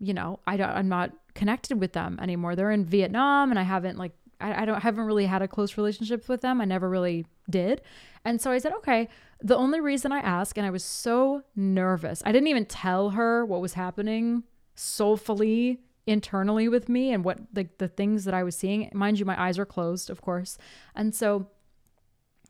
you 0.00 0.14
know, 0.14 0.40
I 0.48 0.56
don't, 0.56 0.70
I'm 0.70 0.88
not 0.88 1.12
connected 1.34 1.78
with 1.78 1.92
them 1.92 2.18
anymore. 2.20 2.56
They're 2.56 2.72
in 2.72 2.84
Vietnam 2.84 3.50
and 3.50 3.58
I 3.60 3.62
haven't 3.62 3.98
like 3.98 4.16
I, 4.40 4.62
I 4.62 4.64
don't 4.64 4.80
haven't 4.80 5.04
really 5.04 5.26
had 5.26 5.42
a 5.42 5.48
close 5.48 5.76
relationship 5.76 6.28
with 6.28 6.40
them. 6.40 6.60
I 6.60 6.64
never 6.64 6.88
really 6.88 7.26
did. 7.48 7.82
And 8.24 8.40
so 8.40 8.50
I 8.50 8.58
said, 8.58 8.72
okay, 8.74 9.08
the 9.42 9.56
only 9.56 9.80
reason 9.80 10.12
I 10.12 10.18
ask, 10.20 10.56
and 10.56 10.66
I 10.66 10.70
was 10.70 10.84
so 10.84 11.42
nervous, 11.54 12.22
I 12.24 12.32
didn't 12.32 12.48
even 12.48 12.66
tell 12.66 13.10
her 13.10 13.44
what 13.44 13.60
was 13.60 13.74
happening 13.74 14.44
soulfully 14.74 15.80
internally 16.06 16.68
with 16.68 16.88
me 16.88 17.12
and 17.12 17.24
what 17.24 17.38
like 17.54 17.78
the 17.78 17.88
things 17.88 18.24
that 18.24 18.34
I 18.34 18.42
was 18.42 18.56
seeing. 18.56 18.90
Mind 18.92 19.18
you, 19.18 19.24
my 19.24 19.40
eyes 19.40 19.58
are 19.58 19.66
closed, 19.66 20.10
of 20.10 20.20
course. 20.20 20.58
And 20.94 21.14
so 21.14 21.48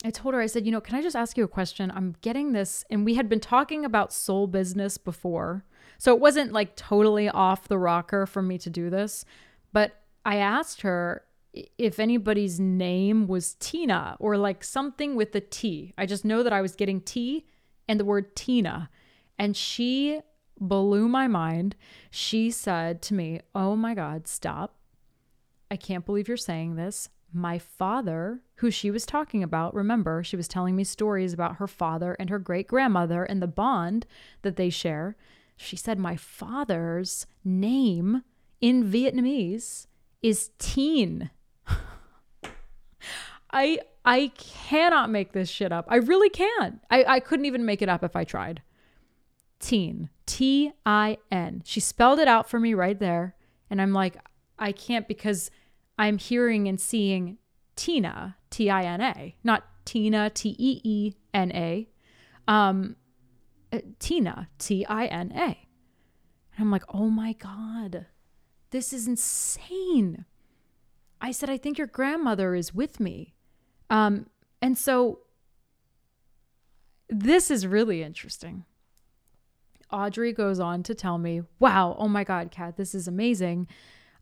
I 0.04 0.10
told 0.10 0.34
her, 0.34 0.40
I 0.40 0.46
said, 0.46 0.66
you 0.66 0.72
know, 0.72 0.80
can 0.80 0.96
I 0.96 1.02
just 1.02 1.16
ask 1.16 1.38
you 1.38 1.44
a 1.44 1.48
question? 1.48 1.90
I'm 1.94 2.14
getting 2.20 2.52
this, 2.52 2.84
and 2.90 3.04
we 3.04 3.14
had 3.14 3.28
been 3.28 3.40
talking 3.40 3.84
about 3.84 4.12
soul 4.12 4.46
business 4.46 4.98
before. 4.98 5.64
So 5.98 6.14
it 6.14 6.20
wasn't 6.20 6.52
like 6.52 6.76
totally 6.76 7.28
off 7.28 7.68
the 7.68 7.78
rocker 7.78 8.26
for 8.26 8.42
me 8.42 8.58
to 8.58 8.68
do 8.68 8.90
this. 8.90 9.24
But 9.72 10.02
I 10.24 10.36
asked 10.36 10.82
her 10.82 11.22
if 11.78 11.98
anybody's 11.98 12.58
name 12.58 13.26
was 13.26 13.54
Tina 13.54 14.16
or 14.18 14.36
like 14.36 14.64
something 14.64 15.14
with 15.16 15.32
the 15.32 15.40
T. 15.40 15.92
I 15.96 16.06
just 16.06 16.24
know 16.24 16.42
that 16.42 16.52
I 16.52 16.60
was 16.60 16.74
getting 16.74 17.00
T 17.00 17.46
and 17.88 18.00
the 18.00 18.04
word 18.04 18.34
Tina. 18.34 18.90
And 19.38 19.56
she 19.56 20.20
blew 20.60 21.08
my 21.08 21.28
mind. 21.28 21.76
She 22.10 22.50
said 22.50 23.02
to 23.02 23.14
me, 23.14 23.40
Oh 23.54 23.76
my 23.76 23.94
God, 23.94 24.26
stop. 24.26 24.76
I 25.70 25.76
can't 25.76 26.06
believe 26.06 26.28
you're 26.28 26.36
saying 26.36 26.76
this. 26.76 27.08
My 27.32 27.58
father, 27.58 28.42
who 28.56 28.70
she 28.70 28.92
was 28.92 29.04
talking 29.04 29.42
about, 29.42 29.74
remember, 29.74 30.22
she 30.22 30.36
was 30.36 30.46
telling 30.46 30.76
me 30.76 30.84
stories 30.84 31.32
about 31.32 31.56
her 31.56 31.66
father 31.66 32.16
and 32.20 32.30
her 32.30 32.38
great 32.38 32.68
grandmother 32.68 33.24
and 33.24 33.42
the 33.42 33.48
bond 33.48 34.06
that 34.42 34.54
they 34.54 34.70
share. 34.70 35.16
She 35.56 35.76
said, 35.76 35.98
My 35.98 36.16
father's 36.16 37.26
name 37.44 38.22
in 38.60 38.84
Vietnamese 38.84 39.86
is 40.22 40.50
Teen. 40.58 41.30
I 43.54 43.78
I 44.04 44.32
cannot 44.36 45.08
make 45.08 45.32
this 45.32 45.48
shit 45.48 45.72
up. 45.72 45.86
I 45.88 45.96
really 45.96 46.28
can't. 46.28 46.80
I, 46.90 47.04
I 47.04 47.20
couldn't 47.20 47.46
even 47.46 47.64
make 47.64 47.80
it 47.80 47.88
up 47.88 48.04
if 48.04 48.14
I 48.16 48.24
tried. 48.24 48.60
Teen. 49.60 50.10
T 50.26 50.72
I 50.84 51.16
N. 51.30 51.62
She 51.64 51.80
spelled 51.80 52.18
it 52.18 52.28
out 52.28 52.50
for 52.50 52.60
me 52.60 52.74
right 52.74 52.98
there. 52.98 53.34
And 53.70 53.80
I'm 53.80 53.92
like, 53.92 54.16
I 54.58 54.72
can't 54.72 55.08
because 55.08 55.50
I'm 55.98 56.18
hearing 56.18 56.68
and 56.68 56.78
seeing 56.80 57.38
Tina, 57.76 58.36
T 58.50 58.68
I 58.68 58.82
N 58.82 59.00
A, 59.00 59.36
not 59.42 59.64
Tina, 59.84 60.30
T 60.30 60.54
E 60.58 60.80
E 60.84 61.12
N 61.32 61.52
A. 61.52 61.88
Um, 62.46 62.96
uh, 63.72 63.78
Tina, 63.98 64.48
T 64.58 64.84
I 64.86 65.06
N 65.06 65.32
A. 65.34 65.44
And 65.44 65.56
I'm 66.58 66.70
like, 66.70 66.84
oh 66.88 67.08
my 67.08 67.32
God, 67.32 68.06
this 68.70 68.92
is 68.92 69.06
insane. 69.08 70.24
I 71.20 71.30
said, 71.32 71.48
I 71.48 71.56
think 71.56 71.78
your 71.78 71.86
grandmother 71.86 72.54
is 72.54 72.74
with 72.74 73.00
me. 73.00 73.33
Um, 73.90 74.26
and 74.62 74.76
so 74.78 75.20
this 77.08 77.50
is 77.50 77.66
really 77.66 78.02
interesting. 78.02 78.64
Audrey 79.90 80.32
goes 80.32 80.58
on 80.58 80.82
to 80.84 80.94
tell 80.94 81.18
me, 81.18 81.42
wow, 81.58 81.94
oh 81.98 82.08
my 82.08 82.24
God, 82.24 82.50
Kat, 82.50 82.76
this 82.76 82.94
is 82.94 83.06
amazing. 83.06 83.68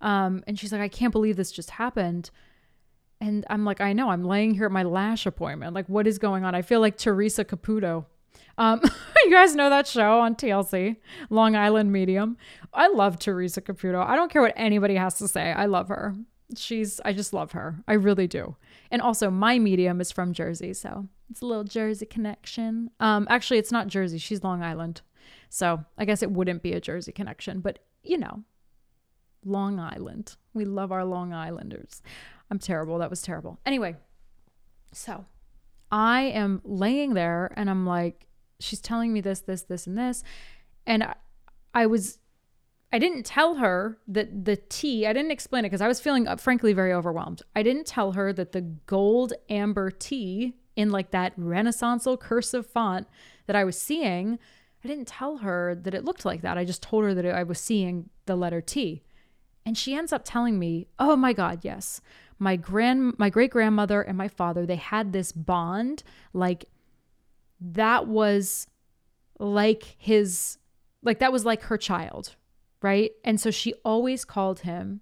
Um, 0.01 0.43
and 0.47 0.59
she's 0.59 0.73
like, 0.73 0.81
I 0.81 0.89
can't 0.89 1.13
believe 1.13 1.37
this 1.37 1.53
just 1.53 1.71
happened. 1.71 2.31
And 3.21 3.47
I'm 3.49 3.65
like, 3.65 3.81
I 3.81 3.93
know, 3.93 4.11
I'm 4.11 4.25
laying 4.25 4.55
here 4.55 4.67
at 4.67 4.73
my 4.73 4.83
lash 4.83 5.27
appointment. 5.27 5.75
Like, 5.75 5.89
what 5.89 6.07
is 6.07 6.19
going 6.19 6.45
on? 6.45 6.55
I 6.55 6.63
feel 6.63 6.81
like 6.81 6.99
Teresa 6.99 7.45
Caputo. 7.45 8.07
Um, 8.59 8.81
you 9.25 9.31
guys 9.31 9.55
know 9.55 9.71
that 9.71 9.87
show 9.87 10.21
on 10.21 10.35
TLC, 10.35 10.97
Long 11.31 11.55
Island 11.55 11.93
Medium. 11.93 12.37
I 12.75 12.89
love 12.89 13.19
Teresa 13.19 13.61
Caputo. 13.61 14.05
I 14.05 14.17
don't 14.17 14.31
care 14.31 14.43
what 14.43 14.55
anybody 14.57 14.97
has 14.97 15.15
to 15.19 15.29
say. 15.29 15.53
I 15.53 15.67
love 15.67 15.89
her. 15.89 16.17
She's, 16.57 17.01
I 17.05 17.13
just 17.13 17.33
love 17.33 17.53
her. 17.53 17.83
I 17.87 17.95
really 17.95 18.27
do. 18.27 18.57
And 18.91 19.03
also, 19.03 19.31
my 19.31 19.59
medium 19.59 20.01
is 20.01 20.13
from 20.13 20.33
Jersey, 20.33 20.73
so 20.75 21.09
it's 21.31 21.41
a 21.41 21.47
little 21.47 21.65
Jersey 21.65 22.07
connection. 22.07 22.91
Um, 23.01 23.27
actually, 23.31 23.59
it's 23.59 23.73
not 23.73 23.87
Jersey. 23.87 24.19
She's 24.19 24.45
Long 24.45 24.63
Island. 24.63 25.03
So 25.49 25.85
I 25.99 26.05
guess 26.05 26.23
it 26.23 26.31
wouldn't 26.31 26.63
be 26.63 26.73
a 26.73 26.81
Jersey 26.81 27.13
connection, 27.13 27.61
but 27.61 27.79
you 28.03 28.19
know, 28.19 28.43
Long 29.45 29.79
Island. 29.79 30.37
We 30.55 30.65
love 30.65 30.93
our 30.93 31.05
Long 31.05 31.33
Islanders. 31.33 32.03
I'm 32.51 32.59
terrible. 32.59 32.99
That 32.99 33.11
was 33.11 33.23
terrible. 33.23 33.59
Anyway, 33.65 33.97
so 34.93 35.25
I 35.91 36.23
am 36.23 36.61
laying 36.65 37.15
there 37.15 37.53
and 37.57 37.69
I'm 37.71 37.87
like, 37.87 38.27
she's 38.61 38.81
telling 38.81 39.13
me 39.13 39.21
this, 39.21 39.41
this, 39.41 39.63
this, 39.63 39.87
and 39.87 39.97
this. 39.97 40.23
And 40.87 41.03
I, 41.03 41.15
I 41.75 41.87
was, 41.87 42.19
I 42.93 42.99
didn't 42.99 43.25
tell 43.25 43.55
her 43.55 43.99
that 44.09 44.45
the 44.45 44.57
T, 44.57 45.07
I 45.07 45.13
didn't 45.13 45.31
explain 45.31 45.65
it 45.65 45.69
because 45.69 45.81
I 45.81 45.89
was 45.89 46.01
feeling, 46.01 46.29
uh, 46.29 46.37
frankly, 46.37 46.73
very 46.75 46.93
overwhelmed. 46.93 47.43
I 47.57 47.63
didn't 47.63 47.87
tell 47.87 48.13
her 48.13 48.33
that 48.35 48.53
the 48.53 48.61
gold 48.61 49.33
amber 49.49 49.91
T 49.91 50.55
in 50.77 50.91
like 50.91 51.11
that 51.11 51.39
renaissanceal 51.39 52.21
cursive 52.21 52.67
font 52.67 53.07
that 53.47 53.57
I 53.57 53.65
was 53.65 53.81
seeing 53.81 54.39
I 54.85 54.89
didn't 54.89 55.09
tell 55.09 55.39
her 55.39 55.75
that 55.75 55.95
it 55.95 56.05
looked 56.05 56.25
like 56.25 56.43
that. 56.43 56.59
I 56.59 56.65
just 56.65 56.83
told 56.83 57.05
her 57.05 57.15
that 57.15 57.27
I 57.27 57.45
was 57.45 57.61
seeing 57.61 58.11
the 58.27 58.37
letter 58.37 58.61
T. 58.61 59.03
And 59.65 59.79
she 59.79 59.95
ends 59.95 60.13
up 60.13 60.23
telling 60.25 60.59
me, 60.59 60.89
"Oh 60.99 61.15
my 61.15 61.33
god, 61.33 61.61
yes. 61.63 62.01
My 62.39 62.57
grand 62.57 63.17
my 63.19 63.31
great 63.31 63.53
grandmother 63.53 64.03
and 64.03 64.19
my 64.19 64.27
father, 64.27 64.67
they 64.67 64.77
had 64.77 65.13
this 65.13 65.31
bond 65.31 66.03
like 66.33 66.65
that 67.61 68.09
was 68.09 68.67
like 69.39 69.97
his 69.99 70.59
like 71.03 71.21
that 71.21 71.33
was 71.33 71.45
like 71.45 71.63
her 71.63 71.79
child, 71.79 72.35
right? 72.83 73.13
And 73.25 73.41
so 73.41 73.51
she 73.51 73.75
always 73.85 74.25
called 74.25 74.61
him 74.61 75.01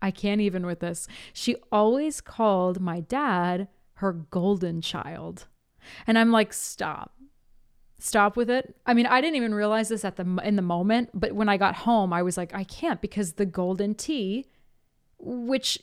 I 0.00 0.12
can't 0.12 0.40
even 0.40 0.64
with 0.64 0.78
this. 0.78 1.08
She 1.32 1.56
always 1.72 2.20
called 2.20 2.80
my 2.80 3.00
dad 3.00 3.66
her 3.94 4.12
golden 4.12 4.80
child. 4.80 5.48
And 6.06 6.16
I'm 6.16 6.30
like, 6.30 6.52
"Stop 6.52 7.18
stop 7.98 8.36
with 8.36 8.48
it. 8.48 8.76
I 8.86 8.94
mean, 8.94 9.06
I 9.06 9.20
didn't 9.20 9.36
even 9.36 9.54
realize 9.54 9.88
this 9.88 10.04
at 10.04 10.16
the 10.16 10.40
in 10.44 10.56
the 10.56 10.62
moment, 10.62 11.10
but 11.14 11.32
when 11.32 11.48
I 11.48 11.56
got 11.56 11.74
home, 11.74 12.12
I 12.12 12.22
was 12.22 12.36
like, 12.36 12.54
I 12.54 12.64
can't 12.64 13.00
because 13.00 13.34
the 13.34 13.46
golden 13.46 13.94
T, 13.94 14.46
which 15.18 15.78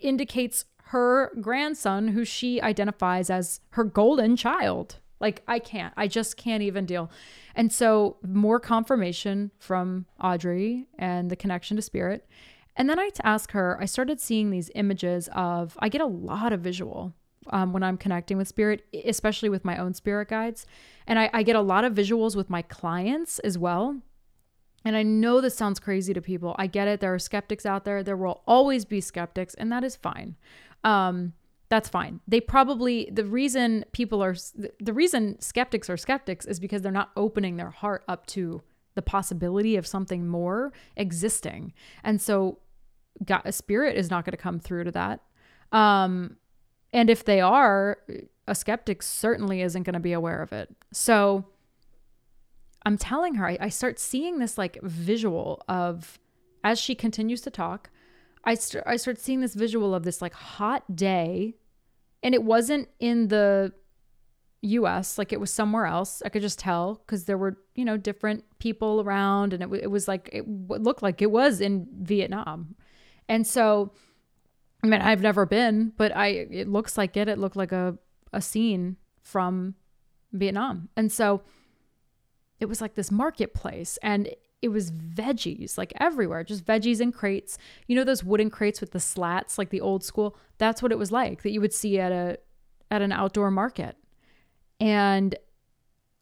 indicates 0.00 0.64
her 0.86 1.32
grandson, 1.40 2.08
who 2.08 2.24
she 2.24 2.60
identifies 2.60 3.30
as 3.30 3.60
her 3.70 3.84
golden 3.84 4.36
child. 4.36 4.96
Like, 5.20 5.42
I 5.46 5.58
can't. 5.58 5.92
I 5.96 6.06
just 6.06 6.36
can't 6.36 6.62
even 6.62 6.86
deal. 6.86 7.10
And 7.54 7.72
so, 7.72 8.16
more 8.26 8.58
confirmation 8.58 9.50
from 9.58 10.06
Audrey 10.20 10.86
and 10.98 11.30
the 11.30 11.36
connection 11.36 11.76
to 11.76 11.82
spirit. 11.82 12.26
And 12.76 12.88
then 12.88 12.98
I 12.98 13.10
to 13.10 13.26
ask 13.26 13.52
her, 13.52 13.78
I 13.80 13.84
started 13.84 14.20
seeing 14.20 14.50
these 14.50 14.70
images 14.74 15.28
of, 15.34 15.76
I 15.80 15.88
get 15.88 16.00
a 16.00 16.06
lot 16.06 16.52
of 16.52 16.60
visual 16.60 17.14
um, 17.50 17.72
when 17.72 17.82
I'm 17.82 17.96
connecting 17.96 18.36
with 18.38 18.48
spirit, 18.48 18.84
especially 19.04 19.48
with 19.48 19.64
my 19.64 19.76
own 19.76 19.94
spirit 19.94 20.28
guides. 20.28 20.66
And 21.06 21.18
I, 21.18 21.30
I 21.32 21.42
get 21.42 21.56
a 21.56 21.60
lot 21.60 21.84
of 21.84 21.94
visuals 21.94 22.36
with 22.36 22.48
my 22.48 22.62
clients 22.62 23.38
as 23.40 23.58
well. 23.58 24.00
And 24.84 24.96
I 24.96 25.02
know 25.02 25.40
this 25.40 25.56
sounds 25.56 25.78
crazy 25.78 26.14
to 26.14 26.22
people. 26.22 26.54
I 26.58 26.66
get 26.66 26.88
it. 26.88 27.00
There 27.00 27.12
are 27.12 27.18
skeptics 27.18 27.66
out 27.66 27.84
there. 27.84 28.02
There 28.02 28.16
will 28.16 28.42
always 28.46 28.84
be 28.86 29.00
skeptics, 29.00 29.54
and 29.54 29.70
that 29.70 29.84
is 29.84 29.94
fine. 29.94 30.36
Um, 30.84 31.34
that's 31.70 31.88
fine. 31.88 32.20
They 32.28 32.40
probably, 32.40 33.08
the 33.12 33.24
reason 33.24 33.84
people 33.92 34.22
are, 34.22 34.34
the 34.80 34.92
reason 34.92 35.40
skeptics 35.40 35.88
are 35.88 35.96
skeptics 35.96 36.44
is 36.44 36.60
because 36.60 36.82
they're 36.82 36.92
not 36.92 37.10
opening 37.16 37.56
their 37.56 37.70
heart 37.70 38.04
up 38.08 38.26
to 38.26 38.60
the 38.96 39.02
possibility 39.02 39.76
of 39.76 39.86
something 39.86 40.26
more 40.26 40.72
existing. 40.96 41.72
And 42.02 42.20
so, 42.20 42.58
God, 43.24 43.42
a 43.44 43.52
spirit 43.52 43.96
is 43.96 44.10
not 44.10 44.24
going 44.24 44.32
to 44.32 44.36
come 44.36 44.58
through 44.58 44.84
to 44.84 44.90
that. 44.90 45.20
Um, 45.70 46.36
and 46.92 47.08
if 47.08 47.24
they 47.24 47.40
are, 47.40 47.98
a 48.48 48.54
skeptic 48.54 49.00
certainly 49.00 49.62
isn't 49.62 49.84
going 49.84 49.94
to 49.94 50.00
be 50.00 50.12
aware 50.12 50.42
of 50.42 50.52
it. 50.52 50.74
So 50.92 51.46
I'm 52.84 52.98
telling 52.98 53.36
her, 53.36 53.46
I, 53.46 53.58
I 53.60 53.68
start 53.68 54.00
seeing 54.00 54.40
this 54.40 54.58
like 54.58 54.82
visual 54.82 55.62
of, 55.68 56.18
as 56.64 56.80
she 56.80 56.96
continues 56.96 57.42
to 57.42 57.50
talk, 57.50 57.90
I, 58.42 58.54
st- 58.54 58.84
I 58.86 58.96
start 58.96 59.20
seeing 59.20 59.40
this 59.40 59.54
visual 59.54 59.94
of 59.94 60.02
this 60.02 60.20
like 60.20 60.32
hot 60.32 60.96
day. 60.96 61.54
And 62.22 62.34
it 62.34 62.42
wasn't 62.42 62.88
in 62.98 63.28
the 63.28 63.72
US, 64.62 65.16
like 65.16 65.32
it 65.32 65.40
was 65.40 65.52
somewhere 65.52 65.86
else. 65.86 66.22
I 66.24 66.28
could 66.28 66.42
just 66.42 66.58
tell 66.58 67.02
because 67.06 67.24
there 67.24 67.38
were, 67.38 67.56
you 67.74 67.84
know, 67.84 67.96
different 67.96 68.44
people 68.58 69.00
around 69.00 69.52
and 69.52 69.62
it, 69.62 69.82
it 69.82 69.90
was 69.90 70.06
like, 70.06 70.28
it 70.32 70.46
looked 70.46 71.02
like 71.02 71.22
it 71.22 71.30
was 71.30 71.60
in 71.60 71.88
Vietnam. 72.02 72.76
And 73.28 73.46
so, 73.46 73.92
I 74.82 74.86
mean, 74.86 75.00
I've 75.00 75.22
never 75.22 75.46
been, 75.46 75.92
but 75.96 76.14
I 76.16 76.28
it 76.50 76.68
looks 76.68 76.96
like 76.98 77.16
it. 77.16 77.28
It 77.28 77.38
looked 77.38 77.56
like 77.56 77.72
a 77.72 77.98
a 78.32 78.40
scene 78.40 78.96
from 79.22 79.74
Vietnam. 80.32 80.88
And 80.96 81.12
so 81.12 81.42
it 82.60 82.66
was 82.66 82.80
like 82.80 82.94
this 82.94 83.10
marketplace 83.10 83.98
and 84.02 84.28
it 84.62 84.68
was 84.68 84.90
veggies 84.90 85.78
like 85.78 85.92
everywhere, 85.98 86.44
just 86.44 86.64
veggies 86.64 87.00
in 87.00 87.12
crates. 87.12 87.58
You 87.86 87.96
know 87.96 88.04
those 88.04 88.24
wooden 88.24 88.50
crates 88.50 88.80
with 88.80 88.92
the 88.92 89.00
slats 89.00 89.58
like 89.58 89.70
the 89.70 89.80
old 89.80 90.04
school? 90.04 90.36
That's 90.58 90.82
what 90.82 90.92
it 90.92 90.98
was 90.98 91.10
like 91.10 91.42
that 91.42 91.50
you 91.50 91.60
would 91.60 91.72
see 91.72 91.98
at 91.98 92.12
a 92.12 92.38
at 92.90 93.02
an 93.02 93.12
outdoor 93.12 93.50
market. 93.50 93.96
And 94.78 95.34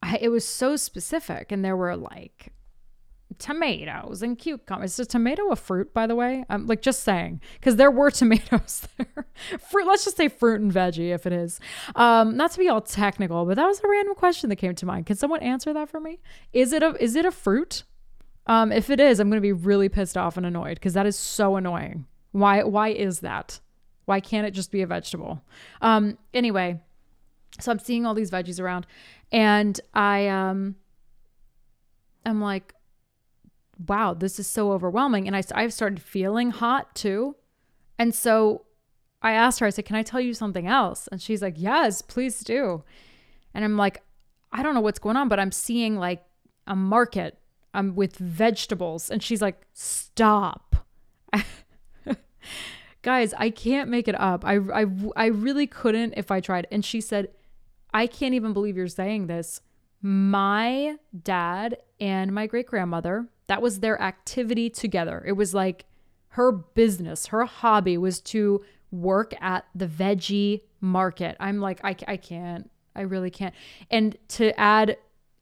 I, 0.02 0.18
it 0.20 0.28
was 0.28 0.46
so 0.46 0.76
specific 0.76 1.50
and 1.50 1.64
there 1.64 1.76
were 1.76 1.96
like 1.96 2.52
tomatoes 3.38 4.22
and 4.22 4.38
cucumbers. 4.38 4.92
Is 4.92 5.00
a 5.00 5.06
tomato 5.06 5.50
a 5.50 5.56
fruit, 5.56 5.92
by 5.92 6.06
the 6.06 6.14
way? 6.14 6.44
I'm 6.48 6.66
like 6.66 6.82
just 6.82 7.02
saying, 7.02 7.40
because 7.54 7.76
there 7.76 7.90
were 7.90 8.10
tomatoes 8.12 8.86
there. 8.96 9.26
fruit, 9.58 9.86
let's 9.86 10.04
just 10.04 10.16
say 10.16 10.28
fruit 10.28 10.60
and 10.60 10.72
veggie 10.72 11.14
if 11.14 11.26
it 11.26 11.32
is. 11.32 11.60
Um, 11.94 12.36
not 12.36 12.52
to 12.52 12.58
be 12.58 12.68
all 12.68 12.80
technical, 12.80 13.44
but 13.44 13.56
that 13.56 13.66
was 13.66 13.80
a 13.80 13.88
random 13.88 14.14
question 14.14 14.48
that 14.50 14.56
came 14.56 14.74
to 14.74 14.86
mind. 14.86 15.06
Can 15.06 15.16
someone 15.16 15.40
answer 15.40 15.72
that 15.72 15.88
for 15.88 16.00
me? 16.00 16.20
Is 16.52 16.72
it 16.72 16.82
a 16.82 16.94
is 17.02 17.16
it 17.16 17.24
a 17.24 17.32
fruit? 17.32 17.84
Um, 18.48 18.72
if 18.72 18.88
it 18.90 18.98
is, 18.98 19.20
I'm 19.20 19.28
going 19.28 19.36
to 19.36 19.42
be 19.42 19.52
really 19.52 19.88
pissed 19.88 20.16
off 20.16 20.36
and 20.36 20.46
annoyed 20.46 20.74
because 20.74 20.94
that 20.94 21.06
is 21.06 21.16
so 21.16 21.56
annoying. 21.56 22.06
Why? 22.32 22.62
Why 22.62 22.88
is 22.88 23.20
that? 23.20 23.60
Why 24.06 24.20
can't 24.20 24.46
it 24.46 24.52
just 24.52 24.72
be 24.72 24.80
a 24.80 24.86
vegetable? 24.86 25.42
Um, 25.82 26.16
anyway, 26.32 26.80
so 27.60 27.70
I'm 27.70 27.78
seeing 27.78 28.06
all 28.06 28.14
these 28.14 28.30
veggies 28.30 28.58
around, 28.60 28.86
and 29.30 29.78
I 29.92 30.28
um, 30.28 30.76
I'm 32.24 32.40
like, 32.40 32.74
wow, 33.86 34.14
this 34.14 34.38
is 34.38 34.46
so 34.46 34.72
overwhelming, 34.72 35.26
and 35.26 35.36
I 35.36 35.42
I've 35.54 35.74
started 35.74 36.00
feeling 36.00 36.50
hot 36.50 36.94
too, 36.94 37.36
and 37.98 38.14
so 38.14 38.64
I 39.20 39.32
asked 39.32 39.60
her, 39.60 39.66
I 39.66 39.70
said, 39.70 39.84
can 39.84 39.96
I 39.96 40.02
tell 40.02 40.20
you 40.20 40.32
something 40.34 40.66
else? 40.66 41.08
And 41.10 41.20
she's 41.20 41.42
like, 41.42 41.54
yes, 41.56 42.02
please 42.02 42.40
do. 42.40 42.84
And 43.52 43.64
I'm 43.64 43.76
like, 43.76 44.02
I 44.52 44.62
don't 44.62 44.74
know 44.74 44.80
what's 44.80 45.00
going 45.00 45.16
on, 45.16 45.28
but 45.28 45.40
I'm 45.40 45.52
seeing 45.52 45.96
like 45.96 46.22
a 46.66 46.76
market 46.76 47.37
um, 47.74 47.94
with 47.94 48.16
vegetables. 48.16 49.10
And 49.10 49.22
she's 49.22 49.42
like, 49.42 49.62
stop. 49.72 50.86
Guys, 53.02 53.32
I 53.38 53.50
can't 53.50 53.88
make 53.88 54.08
it 54.08 54.18
up. 54.18 54.44
I, 54.44 54.56
I, 54.56 54.86
I 55.16 55.26
really 55.26 55.66
couldn't 55.66 56.14
if 56.16 56.30
I 56.30 56.40
tried. 56.40 56.66
And 56.70 56.84
she 56.84 57.00
said, 57.00 57.28
I 57.92 58.06
can't 58.06 58.34
even 58.34 58.52
believe 58.52 58.76
you're 58.76 58.88
saying 58.88 59.26
this. 59.26 59.60
My 60.02 60.96
dad 61.22 61.78
and 62.00 62.32
my 62.32 62.46
great 62.46 62.66
grandmother, 62.66 63.28
that 63.46 63.62
was 63.62 63.80
their 63.80 64.00
activity 64.00 64.70
together. 64.70 65.24
It 65.26 65.32
was 65.32 65.54
like 65.54 65.86
her 66.30 66.52
business, 66.52 67.26
her 67.26 67.44
hobby 67.44 67.98
was 67.98 68.20
to 68.20 68.64
work 68.90 69.34
at 69.40 69.64
the 69.74 69.86
veggie 69.86 70.62
market. 70.80 71.36
I'm 71.40 71.60
like, 71.60 71.80
I, 71.82 71.96
I 72.06 72.16
can't. 72.16 72.70
I 72.94 73.02
really 73.02 73.30
can't. 73.30 73.54
And 73.90 74.16
to 74.28 74.58
add 74.58 74.96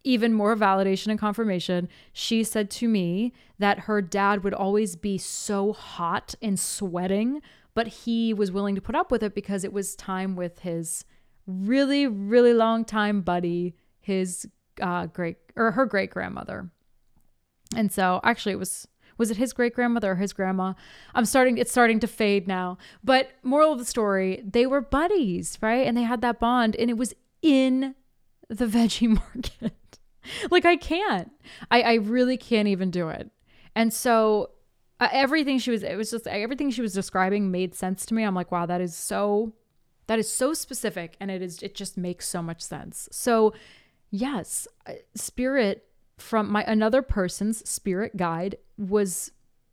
even 0.06 0.32
more 0.32 0.54
validation 0.56 1.08
and 1.08 1.18
confirmation, 1.18 1.88
she 2.12 2.44
said 2.44 2.70
to 2.70 2.88
me 2.88 3.32
that 3.58 3.80
her 3.80 4.00
dad 4.00 4.44
would 4.44 4.54
always 4.54 4.94
be 4.94 5.18
so 5.18 5.72
hot 5.72 6.34
and 6.40 6.58
sweating, 6.58 7.42
but 7.74 7.88
he 7.88 8.32
was 8.32 8.52
willing 8.52 8.76
to 8.76 8.80
put 8.80 8.94
up 8.94 9.10
with 9.10 9.22
it 9.22 9.34
because 9.34 9.64
it 9.64 9.72
was 9.72 9.96
time 9.96 10.36
with 10.36 10.60
his 10.60 11.04
really, 11.46 12.06
really 12.06 12.54
long 12.54 12.84
time 12.84 13.20
buddy, 13.20 13.74
his 13.98 14.46
uh, 14.80 15.06
great 15.06 15.38
or 15.56 15.72
her 15.72 15.84
great 15.84 16.10
grandmother. 16.10 16.70
And 17.74 17.90
so 17.90 18.20
actually, 18.22 18.52
it 18.52 18.60
was 18.60 18.86
was 19.18 19.30
it 19.30 19.38
his 19.38 19.52
great 19.52 19.74
grandmother 19.74 20.12
or 20.12 20.16
his 20.16 20.32
grandma? 20.32 20.74
I'm 21.14 21.24
starting, 21.24 21.58
it's 21.58 21.70
starting 21.70 22.00
to 22.00 22.06
fade 22.06 22.46
now. 22.46 22.78
But 23.02 23.30
moral 23.42 23.72
of 23.72 23.78
the 23.78 23.84
story, 23.84 24.42
they 24.44 24.66
were 24.66 24.82
buddies, 24.82 25.58
right? 25.62 25.86
And 25.86 25.96
they 25.96 26.02
had 26.02 26.20
that 26.20 26.38
bond, 26.38 26.76
and 26.76 26.90
it 26.90 26.98
was 26.98 27.14
in 27.40 27.94
the 28.48 28.66
veggie 28.66 29.08
market. 29.34 29.72
like, 30.50 30.64
I 30.64 30.76
can't. 30.76 31.30
I, 31.70 31.82
I 31.82 31.94
really 31.94 32.36
can't 32.36 32.68
even 32.68 32.90
do 32.90 33.08
it. 33.08 33.30
And 33.74 33.92
so 33.92 34.50
uh, 35.00 35.08
everything 35.12 35.58
she 35.58 35.70
was, 35.70 35.82
it 35.82 35.96
was 35.96 36.10
just 36.10 36.26
everything 36.26 36.70
she 36.70 36.82
was 36.82 36.92
describing 36.92 37.50
made 37.50 37.74
sense 37.74 38.06
to 38.06 38.14
me. 38.14 38.22
I'm 38.22 38.34
like, 38.34 38.50
wow, 38.50 38.66
that 38.66 38.80
is 38.80 38.94
so, 38.94 39.52
that 40.06 40.18
is 40.18 40.30
so 40.30 40.54
specific. 40.54 41.16
And 41.20 41.30
it 41.30 41.42
is, 41.42 41.62
it 41.62 41.74
just 41.74 41.96
makes 41.96 42.28
so 42.28 42.42
much 42.42 42.62
sense. 42.62 43.08
So, 43.12 43.52
yes, 44.10 44.66
uh, 44.86 44.92
spirit 45.14 45.86
from 46.18 46.50
my 46.50 46.62
another 46.62 47.02
person's 47.02 47.68
spirit 47.68 48.16
guide 48.16 48.56
was 48.78 49.32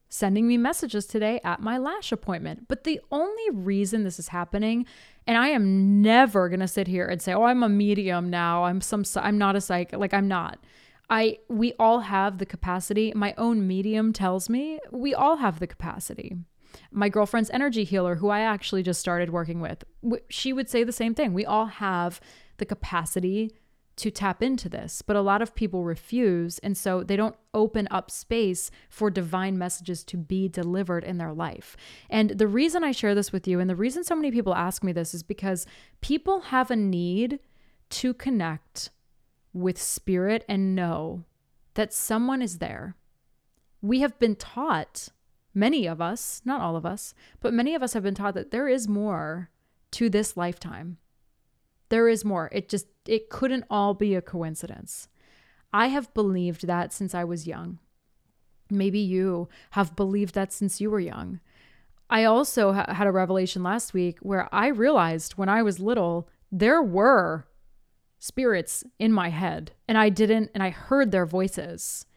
sending 0.10 0.48
me 0.48 0.58
messages 0.58 1.08
today 1.08 1.40
at 1.44 1.60
my 1.60 1.78
lash 1.78 2.12
appointment. 2.12 2.68
But 2.68 2.84
the 2.84 3.02
only 3.12 3.50
reason 3.52 4.04
this 4.04 4.20
is 4.20 4.28
happening, 4.28 4.86
and 5.26 5.38
I 5.38 5.50
am 5.50 6.02
never 6.02 6.50
going 6.50 6.60
to 6.60 6.68
sit 6.68 6.88
here 6.88 7.06
and 7.06 7.22
say, 7.22 7.34
"Oh, 7.34 7.44
I'm 7.44 7.64
a 7.64 7.70
medium 7.70 8.30
now. 8.30 8.64
I'm 8.66 8.82
some 8.82 9.04
I'm 9.16 9.38
not 9.38 9.56
a 9.56 9.62
psych." 9.62 9.94
Like 9.94 10.14
I'm 10.14 10.28
not. 10.28 10.64
I 11.10 11.40
we 11.50 11.74
all 11.80 12.02
have 12.02 12.38
the 12.38 12.46
capacity. 12.46 13.14
My 13.16 13.34
own 13.38 13.68
medium 13.68 14.14
tells 14.14 14.50
me 14.50 14.80
we 14.92 15.14
all 15.14 15.38
have 15.38 15.60
the 15.60 15.68
capacity. 15.68 16.38
My 16.92 17.08
girlfriend's 17.08 17.52
energy 17.52 17.84
healer, 17.84 18.16
who 18.16 18.30
I 18.30 18.40
actually 18.40 18.82
just 18.82 19.00
started 19.00 19.30
working 19.30 19.60
with, 19.60 19.84
she 20.30 20.54
would 20.54 20.70
say 20.70 20.84
the 20.84 20.92
same 20.92 21.14
thing. 21.14 21.34
We 21.34 21.46
all 21.46 21.68
have 21.68 22.20
the 22.58 22.66
capacity 22.66 23.52
to 23.96 24.10
tap 24.10 24.42
into 24.42 24.70
this, 24.70 25.02
but 25.02 25.16
a 25.16 25.22
lot 25.22 25.42
of 25.42 25.54
people 25.56 25.84
refuse. 25.84 26.60
And 26.60 26.78
so 26.78 27.04
they 27.04 27.16
don't 27.16 27.36
open 27.54 27.88
up 27.92 28.10
space 28.10 28.72
for 28.90 29.10
divine 29.10 29.58
messages 29.58 30.04
to 30.06 30.18
be 30.18 30.48
delivered 30.48 31.04
in 31.04 31.18
their 31.18 31.34
life. 31.34 31.78
And 32.10 32.32
the 32.32 32.48
reason 32.48 32.84
I 32.84 32.92
share 32.92 33.14
this 33.14 33.32
with 33.32 33.48
you, 33.48 33.60
and 33.60 33.70
the 33.70 33.76
reason 33.76 34.04
so 34.04 34.16
many 34.16 34.32
people 34.32 34.56
ask 34.56 34.84
me 34.84 34.92
this, 34.92 35.14
is 35.14 35.24
because 35.24 35.68
people 36.02 36.42
have 36.42 36.72
a 36.72 36.76
need 36.76 37.40
to 37.92 38.14
connect 38.14 38.90
with 39.54 39.80
spirit 39.80 40.44
and 40.50 40.76
know 40.76 41.24
that 41.76 41.94
someone 41.94 42.42
is 42.42 42.58
there. 42.58 42.96
We 43.82 44.00
have 44.00 44.18
been 44.18 44.36
taught, 44.36 45.10
many 45.54 45.86
of 45.86 46.02
us, 46.02 46.42
not 46.44 46.62
all 46.62 46.76
of 46.76 46.86
us, 46.86 47.14
but 47.40 47.54
many 47.54 47.76
of 47.76 47.84
us 47.84 47.94
have 47.94 48.04
been 48.04 48.16
taught 48.16 48.34
that 48.34 48.50
there 48.50 48.68
is 48.68 48.88
more 48.88 49.52
to 49.92 50.10
this 50.10 50.36
lifetime 50.36 50.98
there 51.94 52.10
is 52.10 52.26
more. 52.26 52.50
It 52.52 52.70
just, 52.70 52.88
it 53.06 53.30
couldn't 53.30 53.66
all 53.70 53.94
be 53.94 54.16
a 54.16 54.22
coincidence. 54.22 55.08
I 55.72 55.88
have 55.88 56.12
believed 56.16 56.66
that 56.66 56.92
since 56.92 57.14
I 57.14 57.24
was 57.24 57.46
young. 57.46 57.78
Maybe 58.72 58.98
you 58.98 59.48
have 59.72 59.96
believed 59.96 60.34
that 60.34 60.52
since 60.52 60.82
you 60.82 60.90
were 60.90 61.00
young. 61.00 61.40
I 62.10 62.24
also 62.24 62.74
ha- 62.74 62.92
had 62.92 63.06
a 63.06 63.12
revelation 63.12 63.62
last 63.62 63.94
week 63.94 64.18
where 64.22 64.50
I 64.52 64.70
realized 64.70 65.34
when 65.34 65.50
I 65.50 65.62
was 65.62 65.80
little, 65.80 66.28
there 66.52 66.82
were 66.82 67.46
spirits 68.18 68.84
in 68.98 69.14
my 69.14 69.30
head 69.30 69.74
and 69.88 69.96
I 69.96 70.10
didn't, 70.10 70.50
and 70.56 70.64
I 70.64 70.72
heard 70.72 71.12
their 71.12 71.28
voices. 71.28 72.08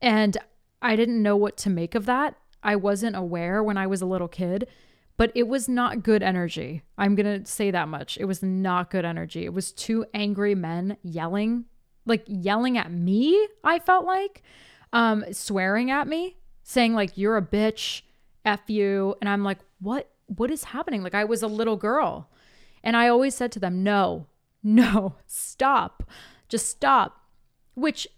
And 0.00 0.36
I 0.80 0.94
didn't 0.94 1.20
know 1.20 1.36
what 1.36 1.56
to 1.58 1.70
make 1.70 1.96
of 1.96 2.06
that. 2.06 2.36
I 2.62 2.76
wasn't 2.76 3.16
aware 3.16 3.60
when 3.60 3.76
I 3.76 3.88
was 3.88 4.02
a 4.02 4.06
little 4.06 4.28
kid 4.28 4.68
but 5.16 5.32
it 5.34 5.48
was 5.48 5.68
not 5.68 6.02
good 6.02 6.22
energy. 6.22 6.82
I'm 6.98 7.14
going 7.14 7.42
to 7.42 7.50
say 7.50 7.70
that 7.70 7.88
much. 7.88 8.18
It 8.18 8.26
was 8.26 8.42
not 8.42 8.90
good 8.90 9.04
energy. 9.04 9.44
It 9.44 9.54
was 9.54 9.72
two 9.72 10.04
angry 10.12 10.54
men 10.54 10.96
yelling, 11.02 11.64
like 12.04 12.24
yelling 12.26 12.76
at 12.76 12.90
me, 12.92 13.48
I 13.64 13.78
felt 13.78 14.04
like, 14.04 14.42
um, 14.92 15.24
swearing 15.32 15.90
at 15.90 16.06
me, 16.06 16.36
saying, 16.62 16.94
like, 16.94 17.16
you're 17.16 17.36
a 17.36 17.42
bitch, 17.42 18.02
F 18.44 18.68
you. 18.68 19.14
And 19.20 19.28
I'm 19.28 19.42
like, 19.42 19.58
what? 19.80 20.10
What 20.26 20.50
is 20.50 20.64
happening? 20.64 21.02
Like, 21.02 21.14
I 21.14 21.24
was 21.24 21.42
a 21.42 21.46
little 21.48 21.76
girl. 21.76 22.28
And 22.82 22.96
I 22.96 23.08
always 23.08 23.34
said 23.34 23.52
to 23.52 23.60
them, 23.60 23.82
no, 23.82 24.26
no, 24.62 25.14
stop. 25.26 26.02
Just 26.48 26.68
stop 26.68 27.25
which 27.76 28.08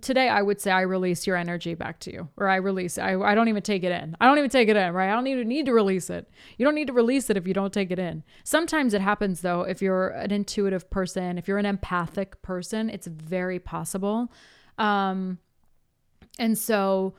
today 0.00 0.28
I 0.28 0.42
would 0.42 0.60
say 0.60 0.72
I 0.72 0.80
release 0.80 1.24
your 1.24 1.36
energy 1.36 1.74
back 1.74 2.00
to 2.00 2.12
you, 2.12 2.28
or 2.36 2.48
I 2.48 2.56
release. 2.56 2.98
I, 2.98 3.14
I 3.14 3.36
don't 3.36 3.48
even 3.48 3.62
take 3.62 3.84
it 3.84 3.92
in. 3.92 4.16
I 4.20 4.26
don't 4.26 4.38
even 4.38 4.50
take 4.50 4.68
it 4.68 4.76
in, 4.76 4.92
right? 4.92 5.08
I 5.08 5.12
don't 5.12 5.28
even 5.28 5.46
need 5.46 5.66
to 5.66 5.72
release 5.72 6.10
it. 6.10 6.28
You 6.58 6.64
don't 6.64 6.74
need 6.74 6.88
to 6.88 6.92
release 6.92 7.30
it 7.30 7.36
if 7.36 7.46
you 7.46 7.54
don't 7.54 7.72
take 7.72 7.92
it 7.92 7.98
in. 8.00 8.24
Sometimes 8.42 8.92
it 8.92 9.00
happens 9.00 9.40
though. 9.40 9.62
If 9.62 9.80
you're 9.80 10.08
an 10.08 10.32
intuitive 10.32 10.90
person, 10.90 11.38
if 11.38 11.46
you're 11.46 11.58
an 11.58 11.64
empathic 11.64 12.42
person, 12.42 12.90
it's 12.90 13.06
very 13.06 13.60
possible. 13.60 14.32
Um, 14.78 15.38
and 16.40 16.58
so 16.58 17.14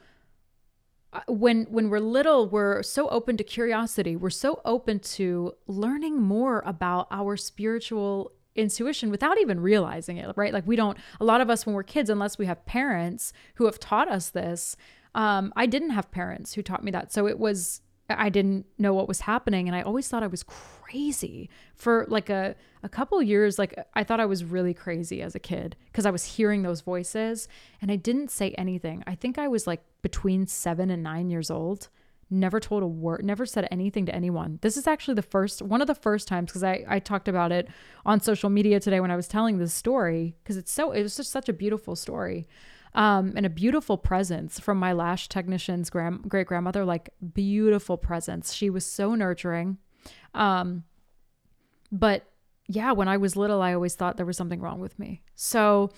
uh, 1.13 1.21
when 1.29 1.63
when 1.69 1.89
we're 1.89 2.01
little 2.01 2.49
we're 2.49 2.83
so 2.83 3.07
open 3.07 3.37
to 3.37 3.43
curiosity 3.45 4.17
we're 4.17 4.29
so 4.29 4.59
open 4.65 4.99
to 4.99 5.53
learning 5.65 6.21
more 6.21 6.61
about 6.65 7.07
our 7.09 7.37
spiritual 7.37 8.33
intuition 8.55 9.11
without 9.11 9.39
even 9.39 9.59
realizing 9.59 10.17
it, 10.17 10.31
right? 10.35 10.53
Like 10.53 10.65
we 10.65 10.75
don't, 10.75 10.97
a 11.19 11.25
lot 11.25 11.41
of 11.41 11.49
us 11.49 11.65
when 11.65 11.75
we're 11.75 11.83
kids, 11.83 12.09
unless 12.09 12.37
we 12.37 12.45
have 12.45 12.65
parents 12.65 13.33
who 13.55 13.65
have 13.65 13.79
taught 13.79 14.09
us 14.09 14.29
this, 14.29 14.75
um, 15.13 15.53
I 15.55 15.65
didn't 15.65 15.91
have 15.91 16.11
parents 16.11 16.53
who 16.53 16.61
taught 16.61 16.83
me 16.83 16.91
that. 16.91 17.11
So 17.11 17.27
it 17.27 17.39
was, 17.39 17.81
I 18.09 18.29
didn't 18.29 18.65
know 18.77 18.93
what 18.93 19.07
was 19.07 19.21
happening. 19.21 19.67
And 19.67 19.75
I 19.75 19.81
always 19.81 20.07
thought 20.07 20.23
I 20.23 20.27
was 20.27 20.43
crazy 20.43 21.49
for 21.75 22.05
like 22.07 22.29
a, 22.29 22.55
a 22.83 22.89
couple 22.89 23.21
years. 23.21 23.57
Like 23.57 23.77
I 23.93 24.03
thought 24.03 24.19
I 24.19 24.25
was 24.25 24.43
really 24.43 24.73
crazy 24.73 25.21
as 25.21 25.35
a 25.35 25.39
kid 25.39 25.75
because 25.87 26.05
I 26.05 26.11
was 26.11 26.23
hearing 26.23 26.61
those 26.61 26.81
voices 26.81 27.47
and 27.81 27.91
I 27.91 27.95
didn't 27.95 28.29
say 28.29 28.51
anything. 28.51 29.03
I 29.07 29.15
think 29.15 29.37
I 29.37 29.47
was 29.47 29.65
like 29.65 29.81
between 30.01 30.47
seven 30.47 30.89
and 30.89 31.01
nine 31.01 31.29
years 31.29 31.49
old 31.49 31.89
never 32.29 32.59
told 32.59 32.83
a 32.83 32.87
word, 32.87 33.23
never 33.23 33.45
said 33.45 33.67
anything 33.71 34.05
to 34.07 34.15
anyone. 34.15 34.59
This 34.61 34.77
is 34.77 34.87
actually 34.87 35.13
the 35.13 35.21
first, 35.21 35.61
one 35.61 35.81
of 35.81 35.87
the 35.87 35.95
first 35.95 36.27
times, 36.27 36.47
because 36.47 36.63
I, 36.63 36.83
I 36.87 36.99
talked 36.99 37.27
about 37.27 37.51
it 37.51 37.67
on 38.05 38.19
social 38.19 38.49
media 38.49 38.79
today 38.79 38.99
when 38.99 39.11
I 39.11 39.15
was 39.15 39.27
telling 39.27 39.57
this 39.57 39.73
story, 39.73 40.35
because 40.43 40.57
it's 40.57 40.71
so, 40.71 40.91
it 40.91 41.03
was 41.03 41.15
just 41.15 41.31
such 41.31 41.49
a 41.49 41.53
beautiful 41.53 41.95
story. 41.95 42.47
Um, 42.95 43.33
and 43.35 43.45
a 43.45 43.49
beautiful 43.49 43.97
presence 43.97 44.57
from 44.57 44.77
my 44.77 44.93
lash 44.93 45.27
technician's 45.27 45.89
grand, 45.89 46.29
great 46.29 46.47
grandmother, 46.47 46.85
like 46.85 47.09
beautiful 47.33 47.97
presence. 47.97 48.53
She 48.53 48.69
was 48.69 48.85
so 48.85 49.15
nurturing. 49.15 49.79
Um, 50.33 50.85
but 51.91 52.23
yeah, 52.67 52.93
when 52.93 53.09
I 53.09 53.17
was 53.17 53.35
little, 53.35 53.61
I 53.61 53.73
always 53.73 53.95
thought 53.95 54.15
there 54.15 54.25
was 54.25 54.37
something 54.37 54.61
wrong 54.61 54.79
with 54.79 54.97
me. 54.97 55.23
So, 55.35 55.91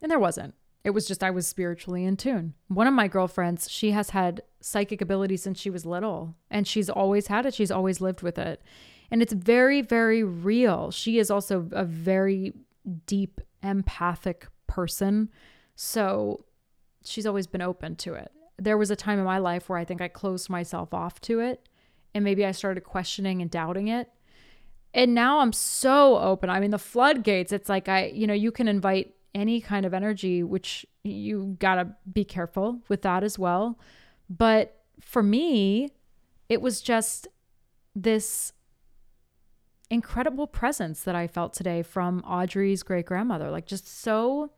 and 0.00 0.10
there 0.10 0.20
wasn't. 0.20 0.54
It 0.82 0.90
was 0.90 1.06
just 1.06 1.22
I 1.22 1.30
was 1.30 1.46
spiritually 1.46 2.04
in 2.04 2.16
tune. 2.16 2.54
One 2.68 2.86
of 2.86 2.94
my 2.94 3.08
girlfriends, 3.08 3.70
she 3.70 3.90
has 3.90 4.10
had 4.10 4.42
psychic 4.60 5.00
ability 5.00 5.36
since 5.36 5.60
she 5.60 5.70
was 5.70 5.84
little, 5.84 6.34
and 6.50 6.66
she's 6.66 6.88
always 6.88 7.26
had 7.26 7.46
it. 7.46 7.54
She's 7.54 7.70
always 7.70 8.00
lived 8.00 8.22
with 8.22 8.38
it. 8.38 8.62
And 9.10 9.20
it's 9.22 9.32
very, 9.32 9.82
very 9.82 10.22
real. 10.22 10.90
She 10.90 11.18
is 11.18 11.30
also 11.30 11.68
a 11.72 11.84
very 11.84 12.54
deep 13.06 13.40
empathic 13.62 14.46
person. 14.66 15.28
So 15.74 16.44
she's 17.04 17.26
always 17.26 17.46
been 17.46 17.62
open 17.62 17.96
to 17.96 18.14
it. 18.14 18.30
There 18.58 18.78
was 18.78 18.90
a 18.90 18.96
time 18.96 19.18
in 19.18 19.24
my 19.24 19.38
life 19.38 19.68
where 19.68 19.78
I 19.78 19.84
think 19.84 20.00
I 20.00 20.08
closed 20.08 20.48
myself 20.48 20.94
off 20.94 21.20
to 21.22 21.40
it 21.40 21.68
and 22.14 22.24
maybe 22.24 22.44
I 22.44 22.52
started 22.52 22.82
questioning 22.82 23.40
and 23.40 23.50
doubting 23.50 23.88
it. 23.88 24.10
And 24.92 25.14
now 25.14 25.38
I'm 25.38 25.52
so 25.52 26.18
open. 26.18 26.50
I 26.50 26.60
mean, 26.60 26.70
the 26.70 26.78
floodgates, 26.78 27.52
it's 27.52 27.68
like 27.68 27.88
I, 27.88 28.06
you 28.06 28.26
know, 28.26 28.34
you 28.34 28.50
can 28.50 28.68
invite 28.68 29.14
any 29.34 29.60
kind 29.60 29.86
of 29.86 29.94
energy, 29.94 30.42
which 30.42 30.84
you 31.04 31.56
got 31.58 31.76
to 31.76 31.94
be 32.12 32.24
careful 32.24 32.80
with 32.88 33.02
that 33.02 33.22
as 33.22 33.38
well. 33.38 33.78
But 34.28 34.82
for 35.00 35.22
me, 35.22 35.90
it 36.48 36.60
was 36.60 36.80
just 36.80 37.28
this 37.94 38.52
incredible 39.88 40.46
presence 40.46 41.02
that 41.02 41.14
I 41.14 41.26
felt 41.26 41.52
today 41.52 41.82
from 41.82 42.20
Audrey's 42.20 42.82
great 42.82 43.06
grandmother. 43.06 43.50
Like, 43.50 43.66
just 43.66 43.88
so, 43.88 44.52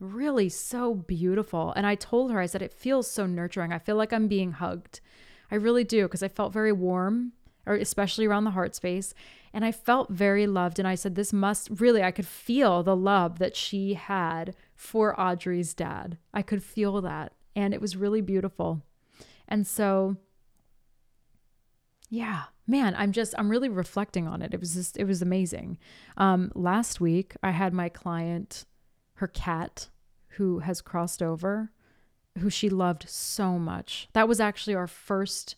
really 0.00 0.48
so 0.48 0.94
beautiful. 0.94 1.72
And 1.76 1.86
I 1.86 1.94
told 1.94 2.30
her, 2.30 2.40
I 2.40 2.46
said, 2.46 2.62
it 2.62 2.72
feels 2.72 3.10
so 3.10 3.26
nurturing. 3.26 3.72
I 3.72 3.78
feel 3.78 3.96
like 3.96 4.12
I'm 4.12 4.28
being 4.28 4.52
hugged. 4.52 5.00
I 5.50 5.56
really 5.56 5.84
do, 5.84 6.04
because 6.04 6.22
I 6.22 6.28
felt 6.28 6.52
very 6.52 6.72
warm, 6.72 7.32
or 7.66 7.74
especially 7.74 8.26
around 8.26 8.44
the 8.44 8.50
heart 8.50 8.74
space. 8.74 9.14
And 9.52 9.64
I 9.64 9.72
felt 9.72 10.10
very 10.10 10.46
loved. 10.46 10.78
And 10.78 10.88
I 10.88 10.94
said, 10.94 11.14
this 11.14 11.32
must 11.32 11.68
really, 11.80 12.02
I 12.02 12.10
could 12.10 12.26
feel 12.26 12.82
the 12.82 12.96
love 12.96 13.38
that 13.38 13.56
she 13.56 13.94
had 13.94 14.54
for 14.74 15.18
Audrey's 15.18 15.74
dad. 15.74 16.18
I 16.32 16.42
could 16.42 16.62
feel 16.62 17.00
that. 17.02 17.32
And 17.54 17.72
it 17.72 17.80
was 17.80 17.96
really 17.96 18.20
beautiful. 18.20 18.82
And 19.46 19.66
so, 19.66 20.16
yeah, 22.10 22.44
man, 22.66 22.94
I'm 22.96 23.12
just, 23.12 23.34
I'm 23.38 23.50
really 23.50 23.68
reflecting 23.68 24.26
on 24.26 24.42
it. 24.42 24.52
It 24.52 24.60
was 24.60 24.74
just, 24.74 24.96
it 24.96 25.04
was 25.04 25.22
amazing. 25.22 25.78
Um, 26.16 26.50
last 26.54 27.00
week, 27.00 27.34
I 27.42 27.52
had 27.52 27.72
my 27.72 27.88
client, 27.88 28.64
her 29.14 29.28
cat, 29.28 29.88
who 30.30 30.60
has 30.60 30.80
crossed 30.80 31.22
over, 31.22 31.70
who 32.38 32.50
she 32.50 32.68
loved 32.68 33.08
so 33.08 33.58
much. 33.58 34.08
That 34.12 34.26
was 34.26 34.40
actually 34.40 34.74
our 34.74 34.88
first 34.88 35.54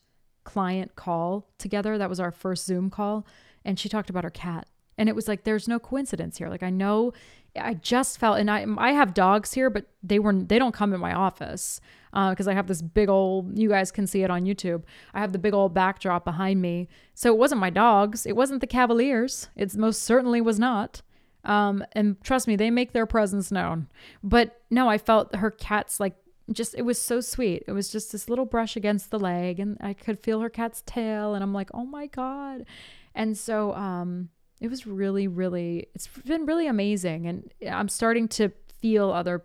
client 0.46 0.96
call 0.96 1.50
together. 1.58 1.98
That 1.98 2.08
was 2.08 2.20
our 2.20 2.32
first 2.32 2.64
Zoom 2.64 2.88
call. 2.88 3.26
And 3.64 3.78
she 3.78 3.90
talked 3.90 4.08
about 4.08 4.24
her 4.24 4.30
cat. 4.30 4.66
And 4.96 5.10
it 5.10 5.14
was 5.14 5.28
like, 5.28 5.44
there's 5.44 5.68
no 5.68 5.78
coincidence 5.78 6.38
here. 6.38 6.48
Like, 6.48 6.62
I 6.62 6.70
know 6.70 7.12
I 7.60 7.74
just 7.74 8.18
felt, 8.18 8.38
and 8.38 8.50
I 8.50 8.64
I 8.78 8.92
have 8.92 9.14
dogs 9.14 9.52
here, 9.52 9.70
but 9.70 9.86
they 10.02 10.18
were 10.18 10.32
they 10.32 10.58
don't 10.58 10.74
come 10.74 10.92
in 10.92 11.00
my 11.00 11.14
office 11.14 11.80
because 12.10 12.46
uh, 12.46 12.50
I 12.50 12.54
have 12.54 12.66
this 12.66 12.82
big 12.82 13.08
old. 13.08 13.58
You 13.58 13.68
guys 13.68 13.90
can 13.90 14.06
see 14.06 14.22
it 14.22 14.30
on 14.30 14.44
YouTube. 14.44 14.82
I 15.14 15.20
have 15.20 15.32
the 15.32 15.38
big 15.38 15.54
old 15.54 15.74
backdrop 15.74 16.24
behind 16.24 16.60
me, 16.60 16.88
so 17.14 17.32
it 17.32 17.38
wasn't 17.38 17.60
my 17.60 17.70
dogs. 17.70 18.26
It 18.26 18.36
wasn't 18.36 18.60
the 18.60 18.66
Cavaliers. 18.66 19.48
It 19.56 19.74
most 19.76 20.02
certainly 20.02 20.40
was 20.40 20.58
not. 20.58 21.02
Um, 21.44 21.84
and 21.92 22.20
trust 22.22 22.48
me, 22.48 22.56
they 22.56 22.70
make 22.70 22.92
their 22.92 23.06
presence 23.06 23.52
known. 23.52 23.88
But 24.22 24.60
no, 24.70 24.88
I 24.88 24.98
felt 24.98 25.36
her 25.36 25.50
cat's 25.50 26.00
like 26.00 26.16
just 26.52 26.74
it 26.74 26.82
was 26.82 27.00
so 27.00 27.20
sweet. 27.20 27.64
It 27.66 27.72
was 27.72 27.90
just 27.90 28.12
this 28.12 28.28
little 28.28 28.46
brush 28.46 28.76
against 28.76 29.10
the 29.10 29.18
leg, 29.18 29.60
and 29.60 29.76
I 29.80 29.92
could 29.94 30.18
feel 30.18 30.40
her 30.40 30.50
cat's 30.50 30.82
tail, 30.86 31.34
and 31.34 31.42
I'm 31.42 31.52
like, 31.52 31.70
oh 31.74 31.84
my 31.84 32.06
god. 32.06 32.66
And 33.14 33.36
so 33.36 33.74
um 33.74 34.30
it 34.60 34.68
was 34.68 34.86
really, 34.86 35.28
really, 35.28 35.88
it's 35.94 36.08
been 36.24 36.46
really 36.46 36.66
amazing. 36.66 37.26
And 37.26 37.52
I'm 37.70 37.88
starting 37.88 38.28
to 38.28 38.52
feel 38.80 39.10
other 39.10 39.44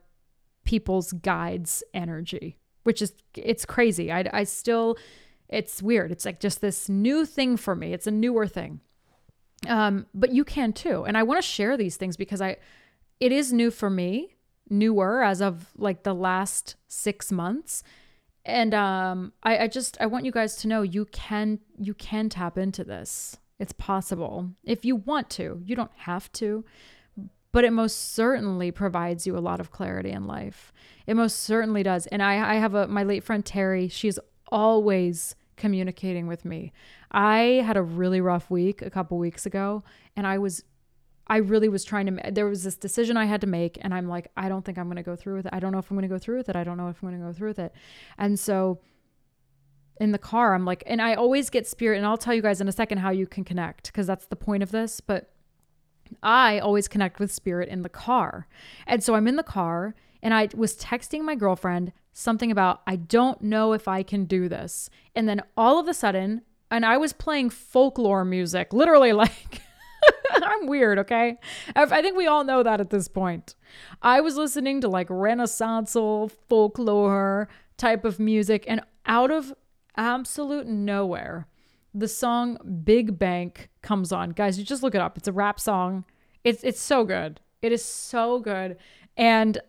people's 0.64 1.12
guides' 1.12 1.84
energy, 1.94 2.58
which 2.84 3.02
is, 3.02 3.14
it's 3.36 3.66
crazy. 3.66 4.12
I, 4.12 4.26
I 4.32 4.44
still, 4.46 4.98
it's 5.50 5.82
weird. 5.82 6.12
It's 6.12 6.26
like 6.26 6.40
just 6.40 6.62
this 6.62 6.88
new 6.88 7.26
thing 7.26 7.58
for 7.58 7.76
me. 7.76 7.94
It's 7.94 8.08
a 8.08 8.12
newer 8.12 8.48
thing. 8.48 8.80
Um, 9.68 10.06
but 10.14 10.32
you 10.34 10.46
can 10.46 10.72
too. 10.72 11.04
And 11.04 11.18
I 11.18 11.24
want 11.24 11.42
to 11.42 11.48
share 11.48 11.76
these 11.76 11.98
things 11.98 12.16
because 12.16 12.42
I, 12.42 12.58
it 13.20 13.32
is 13.32 13.52
new 13.52 13.70
for 13.70 13.90
me, 13.90 14.36
newer 14.72 15.22
as 15.24 15.42
of 15.42 15.68
like 15.78 16.04
the 16.04 16.14
last 16.14 16.76
six 16.88 17.32
months. 17.32 17.84
And 18.44 18.74
um, 18.74 19.34
I, 19.44 19.60
I 19.60 19.68
just, 19.68 19.98
I 20.00 20.08
want 20.08 20.26
you 20.26 20.32
guys 20.32 20.56
to 20.58 20.68
know 20.68 20.82
you 20.82 21.06
can, 21.06 21.60
you 21.78 21.94
can 21.94 22.30
tap 22.30 22.58
into 22.58 22.84
this. 22.84 23.38
It's 23.60 23.74
possible 23.74 24.50
if 24.64 24.84
you 24.84 24.96
want 24.96 25.30
to. 25.32 25.62
You 25.64 25.76
don't 25.76 25.92
have 25.96 26.32
to, 26.34 26.66
but 27.52 27.64
it 27.64 27.72
most 27.72 28.14
certainly 28.14 28.72
provides 28.72 29.28
you 29.28 29.38
a 29.38 29.40
lot 29.40 29.60
of 29.60 29.72
clarity 29.72 30.10
in 30.10 30.26
life. 30.26 30.74
It 31.06 31.16
most 31.16 31.42
certainly 31.42 31.84
does. 31.84 32.08
And 32.08 32.24
I, 32.24 32.54
I 32.54 32.56
have 32.56 32.74
a 32.74 32.88
my 32.88 33.04
late 33.04 33.24
friend 33.24 33.46
Terry. 33.46 33.88
She's 33.88 34.18
always 34.52 35.36
communicating 35.58 36.26
with 36.26 36.44
me. 36.44 36.74
I 37.12 37.62
had 37.64 37.78
a 37.78 37.84
really 37.84 38.22
rough 38.22 38.50
week 38.50 38.82
a 38.82 38.90
couple 38.90 39.20
weeks 39.20 39.46
ago, 39.46 39.84
and 40.16 40.26
I 40.26 40.40
was 40.40 40.64
I 41.32 41.38
really 41.38 41.70
was 41.70 41.86
trying 41.86 42.08
to 42.08 42.32
there 42.32 42.46
was 42.46 42.64
this 42.64 42.76
decision 42.76 43.16
I 43.16 43.26
had 43.26 43.40
to 43.42 43.48
make 43.48 43.78
and 43.82 43.94
I'm 43.94 44.10
like 44.10 44.30
I 44.36 44.50
don't 44.50 44.66
think 44.66 44.78
I'm 44.78 44.88
going 44.88 44.98
to 44.98 45.04
go 45.04 45.16
through 45.16 45.38
with 45.38 45.46
it. 45.46 45.54
I 45.54 45.60
don't 45.60 45.72
know 45.72 45.80
if 45.80 45.90
I'm 45.90 45.96
going 45.96 46.08
to 46.08 46.14
go 46.14 46.20
through 46.20 46.38
with 46.38 46.50
it. 46.50 46.58
I 46.58 46.66
don't 46.66 46.76
know 46.76 46.90
if 46.90 47.02
I'm 47.02 47.10
going 47.10 47.22
to 47.22 47.26
go 47.26 47.34
through 47.34 47.48
with 47.48 47.60
it. 47.60 47.74
And 48.18 48.38
so 48.38 48.80
in 50.02 50.12
the 50.12 50.18
car, 50.18 50.54
I'm 50.54 50.66
like, 50.66 50.84
and 50.88 51.02
I 51.02 51.14
always 51.14 51.50
get 51.50 51.68
spirit, 51.68 51.98
and 51.98 52.06
I'll 52.06 52.18
tell 52.18 52.34
you 52.34 52.42
guys 52.42 52.60
in 52.60 52.68
a 52.68 52.72
second 52.72 52.98
how 52.98 53.12
you 53.12 53.28
can 53.28 53.44
connect 53.44 53.88
because 53.88 54.08
that's 54.08 54.26
the 54.26 54.36
point 54.36 54.64
of 54.64 54.72
this. 54.72 55.00
But 55.00 55.32
I 56.22 56.60
always 56.60 56.90
connect 56.90 57.20
with 57.20 57.32
spirit 57.32 57.70
in 57.70 57.84
the 57.84 57.90
car. 57.90 58.48
And 58.86 59.02
so 59.02 59.16
I'm 59.16 59.28
in 59.28 59.38
the 59.38 59.44
car 59.44 59.96
and 60.22 60.34
I 60.34 60.50
was 60.56 60.76
texting 60.76 61.22
my 61.22 61.36
girlfriend 61.36 61.94
something 62.14 62.52
about, 62.52 62.82
I 62.86 62.98
don't 62.98 63.42
know 63.42 63.74
if 63.74 63.88
I 63.88 64.04
can 64.04 64.26
do 64.26 64.50
this. 64.50 64.90
And 65.16 65.30
then 65.30 65.42
all 65.56 65.80
of 65.80 65.88
a 65.88 65.94
sudden, 65.94 66.42
and 66.70 66.86
I 66.86 66.98
was 66.98 67.14
playing 67.14 67.52
folklore 67.52 68.26
music, 68.26 68.74
literally 68.74 69.14
like. 69.14 69.62
I'm 70.44 70.68
weird, 70.68 71.00
okay? 71.00 71.38
I 71.76 72.02
think 72.02 72.18
we 72.18 72.28
all 72.28 72.44
know 72.44 72.64
that 72.64 72.82
at 72.82 72.90
this 72.90 73.08
point. 73.08 73.56
I 74.02 74.22
was 74.22 74.38
listening 74.38 74.82
to 74.82 74.90
like 74.90 75.08
renaissanceal 75.10 76.32
folklore 76.50 77.50
type 77.78 78.06
of 78.06 78.20
music, 78.20 78.66
and 78.68 78.82
out 79.06 79.32
of 79.32 79.54
absolute 79.98 80.68
nowhere, 80.68 81.48
the 81.94 82.08
song 82.08 82.58
Big 82.84 83.18
Bank 83.20 83.70
comes 83.82 84.12
on. 84.12 84.32
Guys, 84.32 84.58
you 84.58 84.66
just 84.66 84.84
look 84.84 84.96
it 84.96 85.02
up. 85.02 85.18
It's 85.18 85.28
a 85.28 85.34
rap 85.34 85.60
song. 85.60 86.06
It's 86.44 86.64
it's 86.64 86.80
so 86.80 87.04
good. 87.04 87.40
It 87.62 87.72
is 87.72 87.84
so 87.84 88.40
good. 88.40 88.78
And 89.18 89.60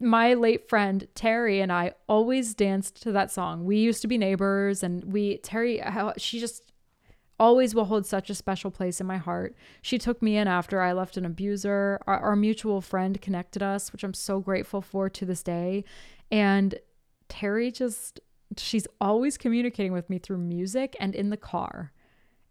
my 0.00 0.34
late 0.34 0.68
friend 0.68 1.06
Terry 1.14 1.60
and 1.60 1.70
I 1.70 1.92
always 2.08 2.54
danced 2.54 3.02
to 3.02 3.12
that 3.12 3.30
song. 3.30 3.64
We 3.64 3.76
used 3.76 4.02
to 4.02 4.08
be 4.08 4.18
neighbors 4.18 4.82
and 4.82 5.12
we 5.12 5.38
Terry 5.38 5.82
she 6.16 6.40
just 6.40 6.71
always 7.42 7.74
will 7.74 7.86
hold 7.86 8.06
such 8.06 8.30
a 8.30 8.36
special 8.36 8.70
place 8.70 9.00
in 9.00 9.06
my 9.08 9.16
heart. 9.16 9.56
She 9.82 9.98
took 9.98 10.22
me 10.22 10.36
in 10.36 10.46
after 10.46 10.80
I 10.80 10.92
left 10.92 11.16
an 11.16 11.26
abuser. 11.26 11.98
Our, 12.06 12.18
our 12.20 12.36
mutual 12.36 12.80
friend 12.80 13.20
connected 13.20 13.64
us, 13.64 13.92
which 13.92 14.04
I'm 14.04 14.14
so 14.14 14.38
grateful 14.38 14.80
for 14.80 15.10
to 15.10 15.26
this 15.26 15.42
day. 15.42 15.82
And 16.30 16.76
Terry 17.28 17.72
just 17.72 18.20
she's 18.56 18.86
always 19.00 19.36
communicating 19.36 19.92
with 19.92 20.08
me 20.08 20.18
through 20.18 20.38
music 20.38 20.96
and 21.00 21.16
in 21.16 21.30
the 21.30 21.36
car. 21.36 21.90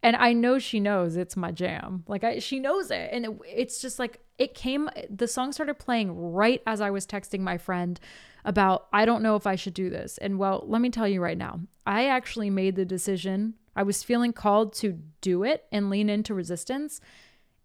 And 0.04 0.18
I 0.18 0.34
know 0.34 0.60
she 0.60 0.82
knows 0.82 1.16
it's 1.16 1.38
my 1.38 1.52
jam. 1.54 2.04
Like 2.08 2.26
I 2.26 2.40
she 2.40 2.60
knows 2.60 2.92
it 2.92 3.10
and 3.14 3.26
it, 3.26 3.32
it's 3.48 3.82
just 3.82 3.98
like 3.98 4.20
it 4.38 4.56
came 4.56 4.90
the 5.10 5.28
song 5.28 5.54
started 5.54 5.76
playing 5.76 6.12
right 6.34 6.62
as 6.68 6.82
I 6.82 6.90
was 6.90 7.08
texting 7.08 7.40
my 7.40 7.58
friend 7.58 7.98
about 8.44 8.88
I 8.92 9.06
don't 9.06 9.24
know 9.24 9.38
if 9.38 9.48
I 9.48 9.56
should 9.56 9.74
do 9.74 9.90
this. 9.90 10.18
And 10.18 10.38
well, 10.38 10.66
let 10.68 10.82
me 10.82 10.90
tell 10.90 11.08
you 11.08 11.22
right 11.22 11.38
now. 11.38 11.62
I 11.86 12.08
actually 12.08 12.50
made 12.50 12.76
the 12.76 12.84
decision. 12.84 13.54
I 13.76 13.84
was 13.84 14.04
feeling 14.04 14.34
called 14.34 14.74
to 14.76 15.00
do 15.22 15.44
it 15.44 15.66
and 15.72 15.90
lean 15.90 16.10
into 16.10 16.34
resistance 16.34 17.02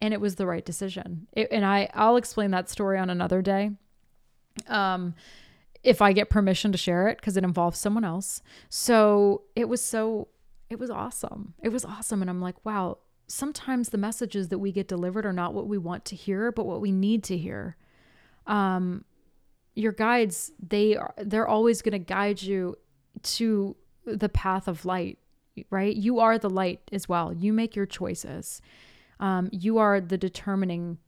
and 0.01 0.13
it 0.13 0.21
was 0.21 0.35
the 0.37 0.47
right 0.47 0.65
decision. 0.65 1.27
It, 1.33 1.49
and 1.51 1.65
I 1.65 1.89
I'll 1.95 2.17
explain 2.17 2.51
that 2.53 2.69
story 2.69 2.99
on 2.99 3.11
another 3.11 3.43
day. 3.43 3.71
Um 4.69 5.15
if 5.87 6.03
I 6.03 6.13
get 6.13 6.29
permission 6.29 6.73
to 6.73 6.79
share 6.79 7.07
it 7.07 7.19
because 7.19 7.37
it 7.37 7.45
involves 7.45 7.79
someone 7.79 8.05
else. 8.05 8.43
So 8.69 9.43
it 9.55 9.69
was 9.69 9.83
so, 9.83 10.27
it 10.69 10.81
was 10.81 10.91
awesome. 10.91 11.55
It 11.63 11.69
was 11.69 11.85
awesome. 11.85 12.23
And 12.23 12.29
I'm 12.29 12.41
like, 12.41 12.65
wow, 12.65 12.99
sometimes 13.29 13.91
the 13.91 13.99
messages 13.99 14.49
that 14.49 14.59
we 14.59 14.73
get 14.73 14.89
delivered 14.89 15.25
are 15.25 15.33
not 15.33 15.55
what 15.55 15.69
we 15.69 15.79
want 15.79 16.05
to 16.07 16.17
hear, 16.17 16.51
but 16.51 16.67
what 16.67 16.81
we 16.81 16.91
need 16.91 17.23
to 17.25 17.39
hear. 17.39 17.77
Um, 18.49 19.05
your 19.77 19.93
guides, 19.93 20.51
they 20.59 20.97
are, 20.97 21.15
they're 21.19 21.47
always 21.47 21.83
going 21.83 21.93
to 21.93 22.01
guide 22.01 22.43
you 22.43 22.75
to 23.23 23.77
the 24.05 24.29
path 24.29 24.67
of 24.67 24.85
light, 24.85 25.21
right? 25.71 25.95
You 25.95 26.19
are 26.21 26.39
the 26.39 26.51
light 26.51 26.81
as 26.93 27.09
well. 27.09 27.33
You 27.33 27.53
make 27.53 27.77
your 27.77 27.87
choices. 27.87 28.61
Um, 29.21 29.49
you 29.53 29.79
are 29.79 30.01
the 30.01 30.19
determining 30.19 30.99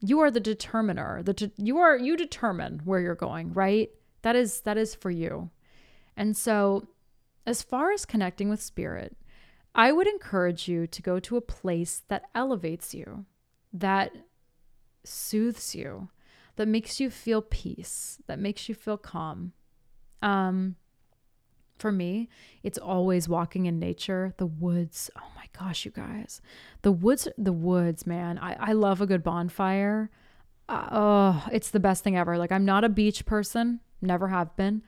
you 0.00 0.20
are 0.20 0.30
the 0.30 0.40
determiner 0.40 1.22
the 1.22 1.32
de- 1.32 1.52
you 1.56 1.78
are 1.78 1.96
you 1.96 2.16
determine 2.16 2.80
where 2.84 3.00
you're 3.00 3.14
going 3.14 3.52
right 3.52 3.90
that 4.22 4.36
is 4.36 4.60
that 4.62 4.76
is 4.76 4.94
for 4.94 5.10
you 5.10 5.50
and 6.16 6.36
so 6.36 6.86
as 7.46 7.62
far 7.62 7.90
as 7.92 8.04
connecting 8.04 8.48
with 8.48 8.62
spirit 8.62 9.16
i 9.74 9.90
would 9.90 10.06
encourage 10.06 10.68
you 10.68 10.86
to 10.86 11.02
go 11.02 11.18
to 11.18 11.36
a 11.36 11.40
place 11.40 12.02
that 12.08 12.24
elevates 12.34 12.94
you 12.94 13.24
that 13.72 14.12
soothes 15.04 15.74
you 15.74 16.08
that 16.56 16.68
makes 16.68 17.00
you 17.00 17.10
feel 17.10 17.42
peace 17.42 18.18
that 18.26 18.38
makes 18.38 18.68
you 18.68 18.74
feel 18.74 18.98
calm 18.98 19.52
um 20.22 20.76
for 21.78 21.92
me, 21.92 22.28
it's 22.62 22.78
always 22.78 23.28
walking 23.28 23.66
in 23.66 23.78
nature, 23.78 24.34
the 24.36 24.46
woods. 24.46 25.10
Oh 25.16 25.28
my 25.36 25.46
gosh, 25.58 25.84
you 25.84 25.90
guys. 25.90 26.40
The 26.82 26.92
woods, 26.92 27.28
the 27.36 27.52
woods, 27.52 28.06
man. 28.06 28.38
I, 28.38 28.70
I 28.70 28.72
love 28.72 29.00
a 29.00 29.06
good 29.06 29.22
bonfire. 29.22 30.10
Uh, 30.68 30.88
oh, 30.90 31.48
it's 31.52 31.70
the 31.70 31.80
best 31.80 32.04
thing 32.04 32.16
ever. 32.16 32.36
Like, 32.36 32.52
I'm 32.52 32.64
not 32.64 32.84
a 32.84 32.88
beach 32.88 33.24
person. 33.24 33.80
never 34.02 34.28
have 34.28 34.54
been. 34.56 34.82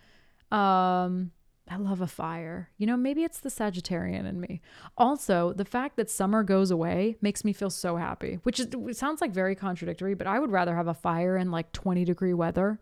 Um, 0.50 1.32
I 1.70 1.76
love 1.76 2.00
a 2.00 2.06
fire. 2.08 2.70
You 2.78 2.86
know, 2.86 2.96
maybe 2.96 3.22
it's 3.22 3.38
the 3.38 3.48
Sagittarian 3.48 4.28
in 4.28 4.40
me. 4.40 4.60
Also, 4.98 5.52
the 5.52 5.64
fact 5.64 5.96
that 5.96 6.10
summer 6.10 6.42
goes 6.42 6.72
away 6.72 7.16
makes 7.22 7.44
me 7.44 7.52
feel 7.52 7.70
so 7.70 7.96
happy, 7.96 8.40
which 8.42 8.58
is 8.58 8.68
sounds 8.98 9.20
like 9.20 9.30
very 9.30 9.54
contradictory, 9.54 10.14
but 10.14 10.26
I 10.26 10.40
would 10.40 10.50
rather 10.50 10.74
have 10.74 10.88
a 10.88 10.94
fire 10.94 11.36
in 11.36 11.52
like 11.52 11.70
20 11.72 12.04
degree 12.04 12.34
weather. 12.34 12.80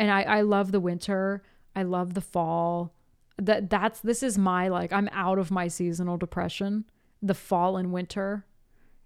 And 0.00 0.10
I, 0.10 0.22
I 0.22 0.40
love 0.40 0.72
the 0.72 0.80
winter. 0.80 1.42
I 1.76 1.84
love 1.84 2.14
the 2.14 2.20
fall. 2.20 2.92
That 3.38 3.70
that's 3.70 4.00
this 4.00 4.22
is 4.22 4.36
my 4.36 4.68
like 4.68 4.92
I'm 4.92 5.08
out 5.12 5.38
of 5.38 5.50
my 5.50 5.68
seasonal 5.68 6.16
depression. 6.16 6.84
The 7.22 7.34
fall 7.34 7.76
and 7.76 7.92
winter. 7.92 8.44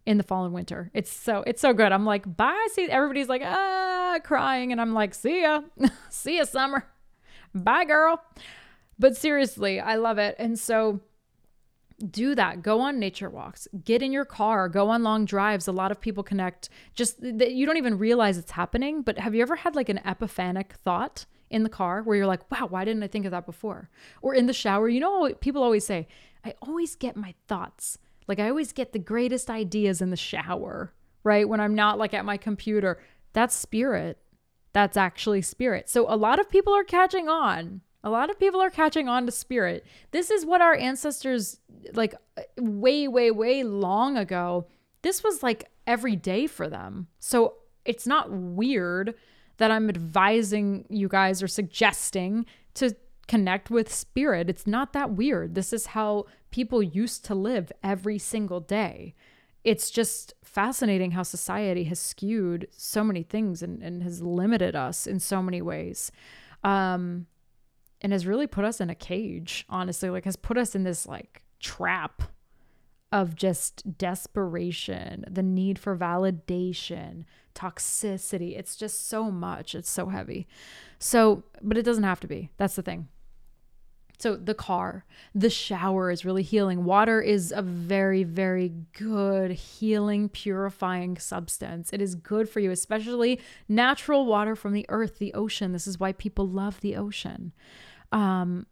In 0.05 0.17
the 0.17 0.25
fall 0.25 0.45
and 0.45 0.53
winter. 0.53 0.91
It's 0.95 1.13
so 1.13 1.45
it's 1.47 1.61
so 1.61 1.73
good. 1.73 1.93
I'm 1.93 2.05
like, 2.05 2.37
bye. 2.37 2.67
See 2.73 2.89
everybody's 2.89 3.29
like, 3.29 3.43
ah 3.45 4.19
crying. 4.25 4.73
And 4.73 4.81
I'm 4.81 4.95
like, 4.95 5.15
see 5.15 5.43
ya. 5.43 5.63
see 6.11 6.39
ya, 6.39 6.45
summer. 6.45 6.85
Bye, 7.55 7.85
girl. 7.85 8.23
But 8.99 9.17
seriously, 9.17 9.81
I 9.81 9.97
love 9.97 10.19
it. 10.19 10.37
And 10.39 10.59
so 10.59 11.01
do 12.11 12.35
that. 12.35 12.63
Go 12.63 12.81
on 12.81 12.99
nature 12.99 13.31
walks. 13.31 13.69
Get 13.85 14.03
in 14.03 14.13
your 14.13 14.25
car. 14.25 14.69
Go 14.69 14.91
on 14.91 15.03
long 15.03 15.25
drives. 15.25 15.69
A 15.69 15.73
lot 15.73 15.91
of 15.91 16.01
people 16.01 16.23
connect 16.23 16.69
just 16.95 17.21
that 17.21 17.53
you 17.53 17.67
don't 17.67 17.77
even 17.77 17.99
realize 17.99 18.39
it's 18.39 18.53
happening. 18.53 19.03
But 19.03 19.19
have 19.19 19.35
you 19.35 19.43
ever 19.43 19.57
had 19.57 19.77
like 19.77 19.89
an 19.89 20.01
epiphanic 20.05 20.73
thought 20.73 21.27
in 21.53 21.63
the 21.63 21.69
car 21.69 22.03
where 22.03 22.17
you're 22.17 22.27
like, 22.27 22.51
wow, 22.51 22.67
why 22.67 22.85
didn't 22.85 23.03
I 23.03 23.09
think 23.09 23.25
of 23.25 23.31
that 23.31 23.47
before? 23.47 23.91
Or 24.21 24.35
in 24.35 24.47
the 24.47 24.53
shower, 24.53 24.89
you 24.89 25.01
know, 25.01 25.33
people 25.41 25.63
always 25.63 25.87
say, 25.87 26.09
I 26.45 26.55
always 26.63 26.97
get 26.97 27.17
my 27.17 27.35
thoughts. 27.47 27.99
Like 28.27 28.41
I 28.41 28.49
always 28.49 28.73
get 28.73 28.93
the 28.93 28.99
greatest 28.99 29.51
ideas 29.51 30.01
in 30.01 30.11
the 30.11 30.17
shower, 30.17 30.93
right? 31.25 31.49
When 31.49 31.61
I'm 31.61 31.75
not 31.75 31.99
like 31.99 32.15
at 32.15 32.25
my 32.25 32.37
computer. 32.37 33.01
That's 33.33 33.55
spirit. 33.55 34.19
That's 34.73 34.97
actually 34.97 35.43
spirit. 35.43 35.89
So 35.89 36.13
a 36.13 36.17
lot 36.17 36.41
of 36.41 36.49
people 36.49 36.75
are 36.75 36.85
catching 36.85 37.29
on 37.29 37.83
a 38.05 38.11
lot 38.11 38.31
of 38.31 38.39
people 38.39 38.61
are 38.61 38.71
catching 38.71 39.09
on 39.09 39.27
to 39.27 39.33
spirit. 39.33 39.87
This 40.11 40.31
is 40.31 40.45
what 40.45 40.61
our 40.61 40.75
ancestors, 40.75 41.61
like 41.95 42.15
way, 42.59 43.07
way, 43.07 43.31
way 43.31 43.63
long 43.63 44.17
ago, 44.17 44.67
this 45.03 45.23
was 45.23 45.43
like 45.43 45.71
every 45.87 46.17
day 46.17 46.47
for 46.47 46.69
them. 46.69 47.07
So 47.21 47.55
it's 47.85 48.07
not 48.07 48.31
weird 48.31 49.15
that 49.59 49.71
I'm 49.71 49.89
advising 49.89 50.87
you 50.89 51.09
guys 51.09 51.43
or 51.43 51.49
suggesting 51.49 52.47
to 52.75 52.95
connect 53.29 53.71
with 53.71 53.93
spirit. 53.93 54.51
It's 54.51 54.67
not 54.67 54.93
that 54.93 55.13
weird. 55.13 55.55
This 55.55 55.73
is 55.73 55.87
how 55.87 56.27
people 56.51 56.83
used 56.83 57.25
to 57.27 57.35
live 57.35 57.71
every 57.83 58.19
single 58.19 58.61
day. 58.61 59.15
It's 59.65 59.91
just 59.91 60.35
fascinating 60.43 61.13
how 61.13 61.23
society 61.23 61.85
has 61.85 61.99
skewed 61.99 62.67
so 62.73 63.05
many 63.05 63.23
things 63.23 63.63
and, 63.63 63.83
and 63.83 64.03
has 64.03 64.21
limited 64.21 64.75
us 64.75 65.07
in 65.07 65.21
so 65.21 65.43
many 65.43 65.63
ways. 65.63 66.11
Um, 66.65 67.27
and 68.03 68.13
has 68.13 68.27
really 68.27 68.49
put 68.49 68.65
us 68.65 68.81
in 68.81 68.91
a 68.91 68.95
cage, 68.95 69.65
honestly, 69.69 70.11
like 70.11 70.25
has 70.25 70.37
put 70.37 70.59
us 70.59 70.75
in 70.75 70.83
this 70.83 71.07
like 71.07 71.43
trap 71.61 72.23
of 73.13 73.37
just 73.37 73.99
desperation, 73.99 75.25
the 75.31 75.43
need 75.43 75.79
for 75.79 75.97
validation, 75.97 77.25
toxicity. 77.55 78.59
It's 78.59 78.75
just 78.75 79.09
so 79.09 79.31
much. 79.31 79.75
It's 79.75 79.91
so 79.91 80.09
heavy. 80.09 80.49
So, 80.99 81.45
but 81.61 81.77
it 81.77 81.83
doesn't 81.83 82.05
have 82.05 82.21
to 82.21 82.27
be. 82.27 82.51
That's 82.57 82.75
the 82.75 82.83
thing. 82.83 83.09
So, 84.19 84.37
the 84.37 84.55
car, 84.55 85.05
the 85.35 85.51
shower 85.51 86.11
is 86.11 86.25
really 86.25 86.45
healing. 86.45 86.85
Water 86.85 87.21
is 87.21 87.53
a 87.55 87.61
very, 87.61 88.23
very 88.23 88.73
good 88.93 89.51
healing, 89.51 90.29
purifying 90.29 91.19
substance. 91.19 91.93
It 91.93 92.01
is 92.01 92.15
good 92.15 92.49
for 92.49 92.61
you, 92.61 92.71
especially 92.71 93.41
natural 93.69 94.25
water 94.25 94.55
from 94.55 94.75
the 94.75 94.87
earth, 94.89 95.19
the 95.19 95.35
ocean. 95.35 95.73
This 95.73 95.89
is 95.89 95.99
why 95.99 96.13
people 96.13 96.47
love 96.47 96.81
the 96.81 96.97
ocean. 96.97 97.53
Um, 98.13 98.67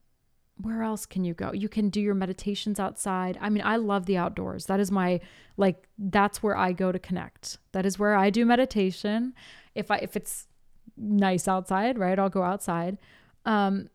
where 0.63 0.83
else 0.83 1.07
can 1.07 1.25
you 1.25 1.35
go? 1.35 1.53
You 1.53 1.69
can 1.69 1.89
do 1.91 2.01
your 2.01 2.15
meditations 2.15 2.81
outside. 2.81 3.39
I 3.41 3.51
mean, 3.51 3.63
I 3.65 3.77
love 3.77 4.07
the 4.07 4.17
outdoors. 4.17 4.67
That 4.67 4.81
is 4.81 4.91
my 4.91 5.21
like 5.57 5.87
that's 5.99 6.43
where 6.43 6.57
I 6.57 6.73
go 6.73 6.93
to 6.93 6.99
connect. 6.99 7.59
That 7.73 7.87
is 7.87 7.99
where 7.99 8.15
I 8.15 8.31
do 8.31 8.45
meditation. 8.45 9.35
If 9.75 9.91
I 9.91 9.97
if 9.97 10.17
it's 10.17 10.49
nice 10.97 11.49
outside, 11.49 11.99
right? 11.99 12.19
I'll 12.19 12.29
go 12.29 12.43
outside. 12.43 12.99
Um 13.45 13.89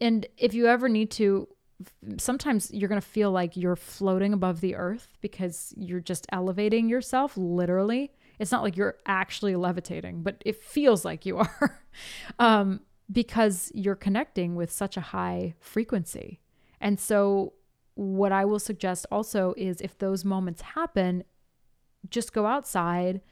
and 0.00 0.26
if 0.36 0.54
you 0.54 0.66
ever 0.66 0.88
need 0.88 1.10
to 1.12 1.48
sometimes 2.18 2.70
you're 2.72 2.88
going 2.88 3.00
to 3.00 3.06
feel 3.06 3.30
like 3.30 3.54
you're 3.56 3.76
floating 3.76 4.32
above 4.32 4.62
the 4.62 4.74
earth 4.74 5.18
because 5.20 5.74
you're 5.76 6.00
just 6.00 6.26
elevating 6.32 6.88
yourself 6.88 7.36
literally. 7.36 8.12
It's 8.38 8.50
not 8.50 8.62
like 8.62 8.76
you're 8.76 8.96
actually 9.04 9.56
levitating, 9.56 10.22
but 10.22 10.42
it 10.46 10.62
feels 10.62 11.04
like 11.04 11.26
you 11.26 11.38
are. 11.38 11.80
um 12.38 12.80
because 13.10 13.70
you're 13.74 13.94
connecting 13.94 14.56
with 14.56 14.70
such 14.70 14.96
a 14.96 15.00
high 15.00 15.54
frequency. 15.60 16.40
And 16.80 16.98
so, 16.98 17.54
what 17.94 18.30
I 18.30 18.44
will 18.44 18.58
suggest 18.58 19.06
also 19.10 19.54
is 19.56 19.80
if 19.80 19.96
those 19.96 20.24
moments 20.24 20.60
happen, 20.60 21.24
just 22.10 22.34
go 22.34 22.44
outside, 22.44 23.22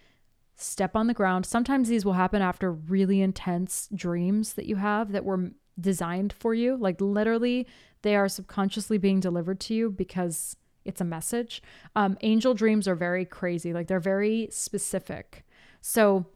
step 0.57 0.97
on 0.97 1.07
the 1.07 1.15
ground. 1.15 1.45
Sometimes 1.45 1.89
these 1.89 2.05
will 2.05 2.15
happen 2.15 2.41
after 2.41 2.73
really 2.73 3.21
intense 3.21 3.89
dreams 3.95 4.55
that 4.55 4.67
you 4.67 4.77
have 4.77 5.13
that 5.13 5.25
were 5.25 5.51
designed 5.79 6.33
for 6.33 6.55
you. 6.55 6.77
Like, 6.77 7.01
literally, 7.01 7.67
they 8.03 8.17
are 8.17 8.29
subconsciously 8.29 8.99
being 8.99 9.21
delivered 9.21 9.61
to 9.61 9.75
you 9.75 9.91
because 9.91 10.57
it's 10.85 11.01
a 11.01 11.05
message. 11.05 11.63
Um, 11.97 12.17
angel 12.23 12.55
dreams 12.55 12.87
are 12.89 12.95
very 12.95 13.25
crazy, 13.25 13.73
like, 13.73 13.89
they're 13.89 14.01
very 14.01 14.49
specific. 14.51 15.45
So, 15.81 16.27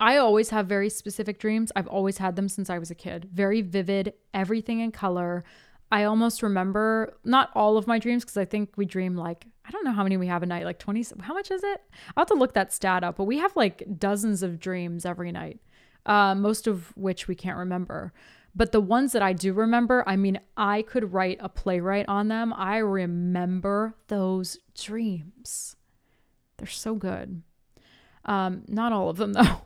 I 0.00 0.16
always 0.16 0.50
have 0.50 0.66
very 0.66 0.90
specific 0.90 1.38
dreams. 1.38 1.72
I've 1.74 1.88
always 1.88 2.18
had 2.18 2.36
them 2.36 2.48
since 2.48 2.70
I 2.70 2.78
was 2.78 2.90
a 2.90 2.94
kid. 2.94 3.28
Very 3.32 3.62
vivid, 3.62 4.14
everything 4.32 4.80
in 4.80 4.92
color. 4.92 5.44
I 5.90 6.04
almost 6.04 6.42
remember 6.42 7.16
not 7.24 7.50
all 7.54 7.76
of 7.76 7.86
my 7.86 7.98
dreams 7.98 8.24
because 8.24 8.36
I 8.36 8.44
think 8.44 8.76
we 8.76 8.84
dream 8.84 9.16
like 9.16 9.46
I 9.64 9.70
don't 9.70 9.84
know 9.84 9.92
how 9.92 10.02
many 10.02 10.16
we 10.16 10.28
have 10.28 10.42
a 10.42 10.46
night, 10.46 10.64
like 10.64 10.78
20 10.78 11.04
how 11.20 11.34
much 11.34 11.50
is 11.50 11.62
it? 11.62 11.82
I'll 12.16 12.22
have 12.22 12.28
to 12.28 12.34
look 12.34 12.54
that 12.54 12.72
stat 12.72 13.04
up, 13.04 13.16
but 13.16 13.24
we 13.24 13.38
have 13.38 13.54
like 13.54 13.82
dozens 13.98 14.42
of 14.42 14.58
dreams 14.58 15.04
every 15.04 15.30
night. 15.30 15.60
Uh, 16.06 16.34
most 16.34 16.66
of 16.66 16.96
which 16.96 17.28
we 17.28 17.34
can't 17.34 17.58
remember. 17.58 18.14
But 18.54 18.72
the 18.72 18.80
ones 18.80 19.12
that 19.12 19.20
I 19.20 19.34
do 19.34 19.52
remember, 19.52 20.02
I 20.06 20.16
mean, 20.16 20.40
I 20.56 20.82
could 20.82 21.12
write 21.12 21.38
a 21.40 21.50
playwright 21.50 22.06
on 22.08 22.28
them. 22.28 22.54
I 22.56 22.78
remember 22.78 23.94
those 24.08 24.58
dreams. 24.74 25.76
They're 26.56 26.66
so 26.66 26.94
good. 26.94 27.42
Um, 28.24 28.64
not 28.68 28.92
all 28.92 29.10
of 29.10 29.18
them 29.18 29.32
though. 29.34 29.62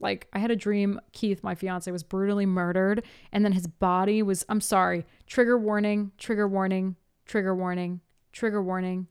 Like 0.00 0.28
I 0.32 0.38
had 0.38 0.50
a 0.50 0.56
dream 0.56 1.00
Keith, 1.12 1.42
my 1.42 1.54
fiance, 1.54 1.90
was 1.90 2.02
brutally 2.02 2.46
murdered 2.46 3.04
and 3.32 3.44
then 3.44 3.52
his 3.52 3.66
body 3.66 4.22
was 4.22 4.44
I'm 4.48 4.60
sorry, 4.60 5.06
trigger 5.26 5.58
warning, 5.58 6.12
trigger 6.18 6.46
warning, 6.46 6.96
trigger 7.24 7.54
warning, 7.54 8.00
trigger 8.32 8.62
warning. 8.62 9.08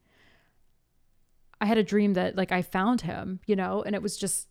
I 1.59 1.65
had 1.65 1.77
a 1.77 1.83
dream 1.83 2.13
that 2.13 2.35
like 2.35 2.51
I 2.51 2.61
found 2.61 3.01
him, 3.01 3.39
you 3.45 3.55
know, 3.55 3.81
and 3.83 3.95
it 3.95 4.01
was 4.01 4.17
just 4.17 4.47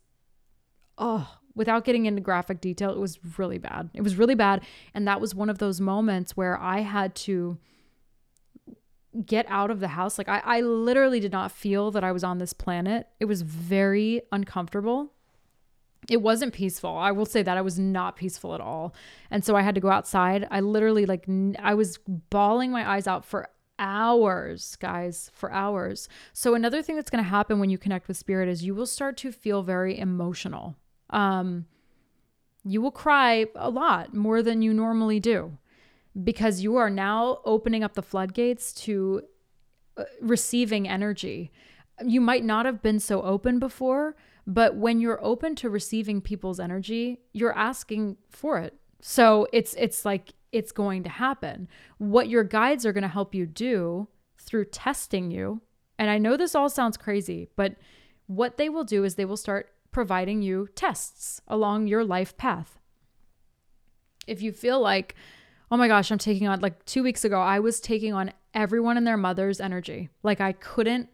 oh, 0.97 1.37
without 1.53 1.85
getting 1.85 2.05
into 2.05 2.21
graphic 2.21 2.61
detail, 2.61 2.91
it 2.91 2.99
was 2.99 3.19
really 3.37 3.57
bad. 3.57 3.89
It 3.93 4.01
was 4.01 4.17
really 4.17 4.35
bad 4.35 4.63
and 4.93 5.07
that 5.07 5.21
was 5.21 5.33
one 5.33 5.49
of 5.49 5.59
those 5.59 5.79
moments 5.79 6.35
where 6.35 6.59
I 6.59 6.81
had 6.81 7.15
to 7.15 7.57
get 9.25 9.45
out 9.47 9.71
of 9.71 9.79
the 9.79 9.89
house. 9.89 10.17
Like 10.17 10.27
I, 10.27 10.41
I 10.43 10.61
literally 10.61 11.21
did 11.21 11.31
not 11.31 11.51
feel 11.51 11.91
that 11.91 12.03
I 12.03 12.11
was 12.11 12.25
on 12.25 12.39
this 12.39 12.51
planet. 12.51 13.07
It 13.21 13.25
was 13.25 13.41
very 13.41 14.21
uncomfortable 14.33 15.14
it 16.09 16.21
wasn't 16.21 16.53
peaceful. 16.53 16.97
I 16.97 17.11
will 17.11 17.25
say 17.25 17.41
that 17.43 17.57
I 17.57 17.61
was 17.61 17.79
not 17.79 18.15
peaceful 18.15 18.53
at 18.53 18.61
all. 18.61 18.93
And 19.31 19.43
so 19.43 19.55
I 19.55 19.61
had 19.61 19.75
to 19.75 19.81
go 19.81 19.89
outside. 19.89 20.47
I 20.51 20.59
literally 20.59 21.05
like 21.05 21.25
I 21.59 21.73
was 21.73 21.97
bawling 22.29 22.71
my 22.71 22.89
eyes 22.89 23.07
out 23.07 23.25
for 23.25 23.49
hours, 23.79 24.75
guys, 24.77 25.31
for 25.33 25.51
hours. 25.51 26.07
So 26.33 26.53
another 26.53 26.81
thing 26.81 26.95
that's 26.95 27.09
going 27.09 27.23
to 27.23 27.29
happen 27.29 27.59
when 27.59 27.69
you 27.69 27.77
connect 27.77 28.07
with 28.07 28.17
spirit 28.17 28.47
is 28.47 28.63
you 28.63 28.75
will 28.75 28.85
start 28.85 29.17
to 29.17 29.31
feel 29.31 29.63
very 29.63 29.97
emotional. 29.97 30.75
Um 31.09 31.65
you 32.67 32.81
will 32.81 32.91
cry 32.91 33.45
a 33.55 33.69
lot 33.69 34.15
more 34.15 34.41
than 34.41 34.63
you 34.63 34.73
normally 34.73 35.19
do 35.19 35.57
because 36.23 36.61
you 36.61 36.75
are 36.77 36.89
now 36.89 37.39
opening 37.45 37.83
up 37.83 37.93
the 37.93 38.01
floodgates 38.01 38.73
to 38.73 39.21
uh, 39.97 40.03
receiving 40.19 40.87
energy. 40.87 41.51
You 42.03 42.21
might 42.21 42.43
not 42.43 42.65
have 42.65 42.81
been 42.81 42.99
so 42.99 43.21
open 43.21 43.59
before, 43.59 44.15
but 44.47 44.75
when 44.75 44.99
you're 44.99 45.23
open 45.23 45.55
to 45.55 45.69
receiving 45.69 46.21
people's 46.21 46.59
energy, 46.59 47.19
you're 47.33 47.57
asking 47.57 48.17
for 48.29 48.59
it. 48.59 48.75
So 49.01 49.47
it's 49.51 49.73
it's 49.77 50.05
like 50.05 50.33
it's 50.51 50.71
going 50.71 51.03
to 51.03 51.09
happen. 51.09 51.67
What 51.97 52.29
your 52.29 52.43
guides 52.43 52.85
are 52.85 52.93
going 52.93 53.01
to 53.03 53.07
help 53.07 53.35
you 53.35 53.45
do 53.45 54.07
through 54.37 54.65
testing 54.65 55.31
you, 55.31 55.61
and 55.97 56.09
I 56.09 56.17
know 56.17 56.37
this 56.37 56.55
all 56.55 56.69
sounds 56.69 56.97
crazy, 56.97 57.49
but 57.55 57.75
what 58.27 58.57
they 58.57 58.69
will 58.69 58.83
do 58.83 59.03
is 59.03 59.15
they 59.15 59.25
will 59.25 59.37
start 59.37 59.71
providing 59.91 60.41
you 60.41 60.67
tests 60.75 61.41
along 61.47 61.87
your 61.87 62.03
life 62.03 62.35
path. 62.37 62.79
If 64.27 64.41
you 64.41 64.51
feel 64.51 64.79
like, 64.81 65.15
oh 65.71 65.77
my 65.77 65.87
gosh, 65.87 66.11
I'm 66.11 66.17
taking 66.17 66.47
on, 66.47 66.59
like 66.59 66.83
two 66.85 67.03
weeks 67.03 67.23
ago, 67.23 67.39
I 67.39 67.59
was 67.59 67.79
taking 67.79 68.13
on 68.13 68.33
everyone 68.53 68.97
and 68.97 69.05
their 69.05 69.17
mother's 69.17 69.61
energy. 69.61 70.09
Like 70.23 70.41
I 70.41 70.53
couldn't 70.53 71.09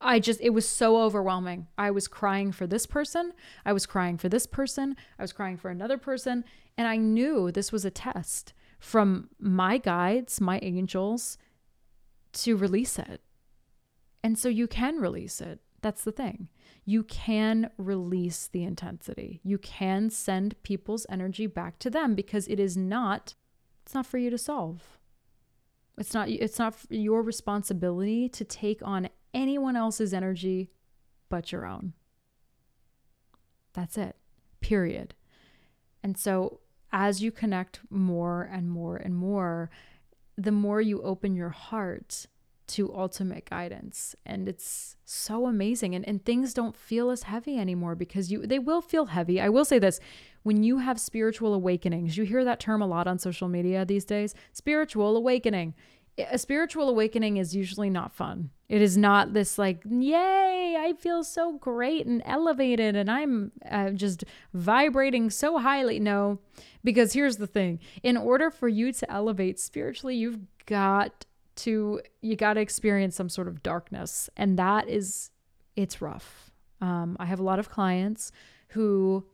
I 0.00 0.18
just, 0.18 0.40
it 0.40 0.50
was 0.50 0.66
so 0.66 1.02
overwhelming. 1.02 1.66
I 1.76 1.90
was 1.90 2.08
crying 2.08 2.52
for 2.52 2.66
this 2.66 2.86
person. 2.86 3.32
I 3.66 3.72
was 3.72 3.84
crying 3.84 4.16
for 4.16 4.28
this 4.28 4.46
person. 4.46 4.96
I 5.18 5.22
was 5.22 5.32
crying 5.32 5.56
for 5.56 5.70
another 5.70 5.98
person. 5.98 6.44
And 6.78 6.88
I 6.88 6.96
knew 6.96 7.50
this 7.50 7.70
was 7.70 7.84
a 7.84 7.90
test 7.90 8.54
from 8.78 9.28
my 9.38 9.76
guides, 9.76 10.40
my 10.40 10.58
angels, 10.62 11.36
to 12.32 12.56
release 12.56 12.98
it. 12.98 13.20
And 14.22 14.38
so 14.38 14.48
you 14.48 14.66
can 14.66 14.96
release 14.96 15.40
it. 15.40 15.60
That's 15.82 16.04
the 16.04 16.12
thing. 16.12 16.48
You 16.84 17.02
can 17.04 17.70
release 17.76 18.48
the 18.48 18.64
intensity. 18.64 19.40
You 19.42 19.58
can 19.58 20.10
send 20.10 20.60
people's 20.62 21.06
energy 21.08 21.46
back 21.46 21.78
to 21.80 21.90
them 21.90 22.14
because 22.14 22.48
it 22.48 22.58
is 22.58 22.76
not 22.76 23.34
it's 23.84 23.94
not 23.94 24.06
for 24.06 24.18
you 24.18 24.30
to 24.30 24.38
solve. 24.38 24.98
It's 25.98 26.14
not 26.14 26.28
it's 26.28 26.58
not 26.58 26.76
your 26.88 27.22
responsibility 27.22 28.28
to 28.30 28.44
take 28.44 28.82
on 28.82 29.08
anyone 29.34 29.76
else's 29.76 30.12
energy 30.12 30.70
but 31.28 31.52
your 31.52 31.66
own. 31.66 31.92
That's 33.72 33.96
it. 33.96 34.16
Period. 34.60 35.14
And 36.02 36.18
so 36.18 36.60
as 36.92 37.22
you 37.22 37.30
connect 37.30 37.80
more 37.88 38.48
and 38.52 38.68
more 38.70 38.96
and 38.96 39.14
more, 39.14 39.70
the 40.36 40.52
more 40.52 40.80
you 40.80 41.02
open 41.02 41.34
your 41.34 41.50
heart 41.50 42.26
to 42.66 42.94
ultimate 42.94 43.50
guidance 43.50 44.14
and 44.24 44.48
it's 44.48 44.94
so 45.04 45.46
amazing 45.46 45.92
and, 45.92 46.06
and 46.06 46.24
things 46.24 46.54
don't 46.54 46.76
feel 46.76 47.10
as 47.10 47.24
heavy 47.24 47.58
anymore 47.58 47.96
because 47.96 48.30
you 48.30 48.46
they 48.46 48.60
will 48.60 48.80
feel 48.80 49.06
heavy 49.06 49.40
i 49.40 49.48
will 49.48 49.64
say 49.64 49.76
this 49.76 49.98
when 50.44 50.62
you 50.62 50.78
have 50.78 51.00
spiritual 51.00 51.52
awakenings 51.52 52.16
you 52.16 52.22
hear 52.22 52.44
that 52.44 52.60
term 52.60 52.80
a 52.80 52.86
lot 52.86 53.08
on 53.08 53.18
social 53.18 53.48
media 53.48 53.84
these 53.84 54.04
days 54.04 54.36
spiritual 54.52 55.16
awakening 55.16 55.74
a 56.18 56.38
spiritual 56.38 56.88
awakening 56.88 57.36
is 57.36 57.54
usually 57.54 57.90
not 57.90 58.12
fun. 58.12 58.50
It 58.68 58.82
is 58.82 58.96
not 58.96 59.32
this 59.32 59.58
like 59.58 59.82
yay 59.88 60.76
i 60.78 60.92
feel 60.92 61.24
so 61.24 61.54
great 61.54 62.06
and 62.06 62.22
elevated 62.24 62.94
and 62.94 63.10
i'm 63.10 63.50
uh, 63.68 63.90
just 63.90 64.24
vibrating 64.54 65.30
so 65.30 65.58
highly. 65.58 65.98
No 65.98 66.38
because 66.84 67.12
here's 67.12 67.36
the 67.36 67.46
thing. 67.46 67.80
In 68.02 68.16
order 68.16 68.50
for 68.50 68.68
you 68.68 68.92
to 68.92 69.10
elevate 69.10 69.58
spiritually 69.58 70.16
you've 70.16 70.40
got 70.66 71.26
to 71.56 72.00
you 72.20 72.36
got 72.36 72.54
to 72.54 72.60
experience 72.60 73.16
some 73.16 73.28
sort 73.28 73.48
of 73.48 73.62
darkness 73.62 74.30
and 74.36 74.58
that 74.58 74.88
is 74.88 75.30
it's 75.76 76.00
rough. 76.00 76.50
Um, 76.80 77.16
i 77.18 77.26
have 77.26 77.40
a 77.40 77.44
lot 77.44 77.58
of 77.58 77.70
clients 77.70 78.30
who 78.68 79.26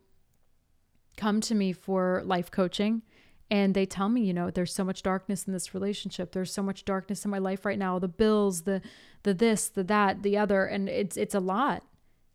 come 1.15 1.41
to 1.41 1.55
me 1.55 1.73
for 1.73 2.21
life 2.25 2.49
coaching 2.51 3.01
and 3.49 3.73
they 3.73 3.85
tell 3.85 4.09
me 4.09 4.21
you 4.21 4.33
know 4.33 4.49
there's 4.49 4.73
so 4.73 4.83
much 4.83 5.03
darkness 5.03 5.45
in 5.45 5.53
this 5.53 5.73
relationship 5.73 6.31
there's 6.31 6.53
so 6.53 6.63
much 6.63 6.85
darkness 6.85 7.23
in 7.25 7.31
my 7.31 7.37
life 7.37 7.65
right 7.65 7.79
now 7.79 7.97
the 7.99 8.07
bills 8.07 8.63
the 8.63 8.81
the 9.23 9.33
this 9.33 9.69
the 9.69 9.83
that 9.83 10.23
the 10.23 10.37
other 10.37 10.65
and 10.65 10.89
it's 10.89 11.17
it's 11.17 11.35
a 11.35 11.39
lot 11.39 11.83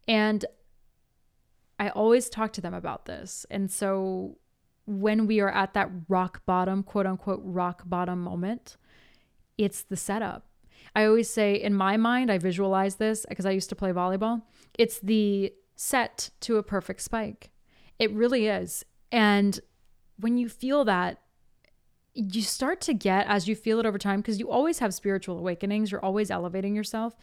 and 0.08 0.44
i 1.78 1.88
always 1.90 2.28
talk 2.28 2.52
to 2.52 2.60
them 2.60 2.74
about 2.74 3.06
this 3.06 3.44
and 3.50 3.70
so 3.70 4.36
when 4.86 5.26
we 5.26 5.38
are 5.38 5.50
at 5.50 5.74
that 5.74 5.90
rock 6.08 6.44
bottom 6.46 6.82
quote 6.82 7.06
unquote 7.06 7.40
rock 7.44 7.82
bottom 7.86 8.22
moment 8.22 8.76
it's 9.58 9.82
the 9.82 9.96
setup. 9.96 10.46
I 10.94 11.04
always 11.04 11.30
say, 11.30 11.54
in 11.54 11.74
my 11.74 11.96
mind, 11.96 12.30
I 12.30 12.38
visualize 12.38 12.96
this 12.96 13.24
because 13.28 13.46
I 13.46 13.50
used 13.50 13.68
to 13.70 13.76
play 13.76 13.92
volleyball. 13.92 14.42
It's 14.78 14.98
the 15.00 15.52
set 15.76 16.30
to 16.40 16.56
a 16.56 16.62
perfect 16.62 17.00
spike. 17.00 17.50
It 17.98 18.12
really 18.12 18.46
is. 18.46 18.84
And 19.10 19.58
when 20.22 20.38
you 20.38 20.48
feel 20.48 20.84
that, 20.84 21.20
you 22.14 22.42
start 22.42 22.80
to 22.82 22.94
get, 22.94 23.26
as 23.26 23.48
you 23.48 23.56
feel 23.56 23.80
it 23.80 23.86
over 23.86 23.98
time, 23.98 24.20
because 24.20 24.38
you 24.38 24.50
always 24.50 24.78
have 24.78 24.94
spiritual 24.94 25.38
awakenings, 25.38 25.90
you're 25.90 26.04
always 26.04 26.30
elevating 26.30 26.76
yourself. 26.76 27.16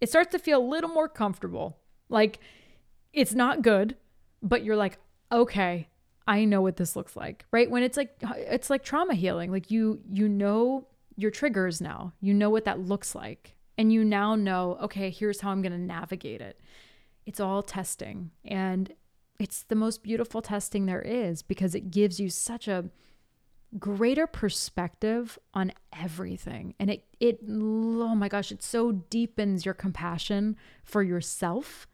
It 0.00 0.08
starts 0.08 0.30
to 0.32 0.38
feel 0.38 0.60
a 0.60 0.64
little 0.64 0.90
more 0.90 1.08
comfortable. 1.08 1.78
Like 2.08 2.38
it's 3.12 3.34
not 3.34 3.62
good, 3.62 3.96
but 4.42 4.62
you're 4.62 4.76
like, 4.76 4.98
okay, 5.32 5.88
I 6.26 6.44
know 6.44 6.60
what 6.60 6.76
this 6.76 6.96
looks 6.96 7.16
like, 7.16 7.44
right? 7.50 7.70
When 7.70 7.82
it's 7.82 7.96
like, 7.96 8.14
it's 8.22 8.70
like 8.70 8.84
trauma 8.84 9.14
healing. 9.14 9.50
Like 9.50 9.70
you, 9.70 10.00
you 10.10 10.28
know 10.28 10.86
your 11.16 11.30
triggers 11.30 11.80
now. 11.80 12.12
You 12.20 12.34
know 12.34 12.50
what 12.50 12.64
that 12.66 12.78
looks 12.78 13.14
like. 13.14 13.56
And 13.78 13.92
you 13.92 14.04
now 14.04 14.34
know, 14.34 14.76
okay, 14.82 15.10
here's 15.10 15.40
how 15.40 15.50
I'm 15.50 15.62
going 15.62 15.72
to 15.72 15.78
navigate 15.78 16.40
it. 16.40 16.60
It's 17.24 17.40
all 17.40 17.62
testing. 17.62 18.30
And 18.44 18.92
it's 19.40 19.62
the 19.64 19.74
most 19.74 20.02
beautiful 20.02 20.42
testing 20.42 20.86
there 20.86 21.02
is 21.02 21.42
because 21.42 21.74
it 21.74 21.90
gives 21.90 22.20
you 22.20 22.28
such 22.28 22.68
a 22.68 22.90
greater 23.78 24.26
perspective 24.26 25.38
on 25.54 25.72
everything. 25.98 26.74
And 26.78 26.90
it, 26.90 27.04
it, 27.20 27.40
oh 27.48 28.14
my 28.14 28.28
gosh, 28.28 28.50
it 28.52 28.62
so 28.62 28.92
deepens 28.92 29.64
your 29.64 29.74
compassion 29.74 30.56
for 30.84 31.02
yourself 31.02 31.86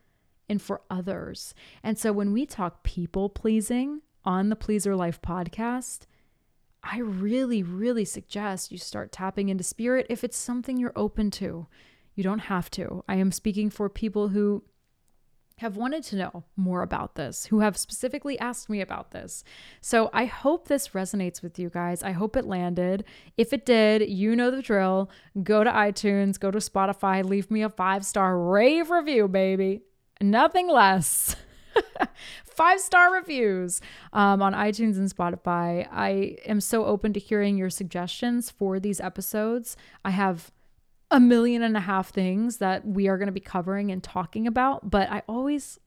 and 0.48 0.61
for 0.61 0.82
others. 0.90 1.54
And 1.82 1.98
so 1.98 2.12
when 2.12 2.32
we 2.32 2.46
talk 2.46 2.82
people 2.82 3.28
pleasing 3.28 4.00
on 4.24 4.48
the 4.48 4.56
Pleaser 4.56 4.96
Life 4.96 5.20
podcast, 5.20 6.06
I 6.82 6.98
really, 6.98 7.62
really 7.62 8.04
suggest 8.04 8.70
you 8.70 8.78
start 8.78 9.12
tapping 9.12 9.48
into 9.48 9.64
spirit 9.64 10.06
if 10.09 10.22
it's 10.22 10.37
something 10.37 10.78
you're 10.78 10.92
open 10.94 11.30
to. 11.32 11.66
You 12.14 12.22
don't 12.22 12.38
have 12.40 12.70
to. 12.72 13.04
I 13.09 13.16
am 13.16 13.32
speaking 13.32 13.70
for 13.70 13.88
people 13.88 14.28
who 14.28 14.62
have 15.59 15.77
wanted 15.77 16.03
to 16.03 16.16
know 16.16 16.45
more 16.55 16.83
about 16.83 17.14
this, 17.14 17.47
who 17.47 17.61
have 17.61 17.79
specifically 17.79 18.38
asked 18.38 18.69
me 18.69 18.83
about 18.83 19.12
this. 19.12 19.42
So 19.81 20.11
I 20.12 20.27
hope 20.27 20.69
this 20.69 20.88
resonates 20.88 21.42
with 21.42 21.59
you 21.59 21.71
guys. 21.71 22.03
I 22.03 22.12
hope 22.12 22.37
it 22.37 22.45
landed. 22.45 23.05
If 23.38 23.55
it 23.55 23.64
did, 23.64 24.07
you 24.11 24.37
know 24.37 24.51
the 24.51 24.61
drill. 24.61 25.11
Go 25.42 25.64
to 25.64 25.71
iTunes, 25.71 26.38
go 26.38 26.51
to 26.51 26.59
Spotify, 26.59 27.25
leave 27.25 27.51
me 27.51 27.62
a 27.62 27.71
five 27.71 28.05
star 28.05 28.38
rave 28.38 28.90
review, 28.90 29.29
baby. 29.29 29.81
Nothing 30.21 30.69
less. 30.69 31.37
five 32.45 32.79
star 32.79 33.14
reviews 33.14 33.81
um, 34.12 34.42
on 34.42 34.53
iTunes 34.53 34.97
and 34.99 35.14
Spotify. 35.14 35.88
I 35.90 36.37
am 36.45 36.61
so 36.61 36.85
open 36.85 37.14
to 37.14 37.21
hearing 37.21 37.57
your 37.57 37.71
suggestions 37.71 38.51
for 38.51 38.79
these 38.79 39.01
episodes. 39.01 39.75
I 40.05 40.11
have 40.11 40.53
a 41.11 41.21
million 41.21 41.62
and 41.62 41.77
a 41.77 41.81
half 41.81 42.11
things 42.11 42.59
that 42.59 42.87
we 42.87 43.09
are 43.09 43.19
going 43.19 43.27
to 43.27 43.33
be 43.33 43.40
covering 43.40 43.90
and 43.90 44.03
talking 44.03 44.47
about, 44.47 44.90
but 44.90 45.11
I 45.11 45.23
always, 45.29 45.79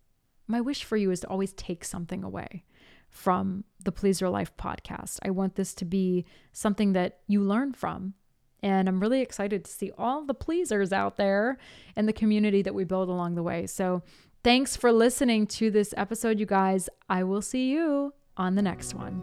my 0.47 0.61
wish 0.61 0.83
for 0.83 0.97
you 0.97 1.11
is 1.11 1.21
to 1.21 1.27
always 1.27 1.53
take 1.53 1.83
something 1.83 2.23
away 2.23 2.63
from 3.09 3.63
the 3.83 3.91
Pleaser 3.91 4.29
Life 4.29 4.55
podcast. 4.57 5.19
I 5.23 5.31
want 5.31 5.55
this 5.55 5.73
to 5.75 5.85
be 5.85 6.25
something 6.51 6.93
that 6.93 7.19
you 7.27 7.41
learn 7.41 7.73
from. 7.73 8.13
And 8.61 8.89
I'm 8.89 8.99
really 8.99 9.21
excited 9.21 9.63
to 9.65 9.71
see 9.71 9.91
all 9.97 10.25
the 10.25 10.33
pleasers 10.33 10.91
out 10.91 11.15
there 11.15 11.57
and 11.95 12.07
the 12.07 12.13
community 12.13 12.61
that 12.61 12.75
we 12.75 12.83
build 12.83 13.07
along 13.07 13.35
the 13.35 13.43
way. 13.43 13.67
So 13.67 14.03
Thanks 14.43 14.77
for 14.77 14.91
listening 14.91 15.47
to 15.47 15.69
this 15.69 15.93
episode, 15.97 16.39
you 16.39 16.45
guys. 16.45 16.87
I 17.09 17.23
will 17.23 17.41
see 17.41 17.71
you 17.71 18.13
on 18.37 18.55
the 18.55 18.61
next 18.61 18.93
one. 18.93 19.21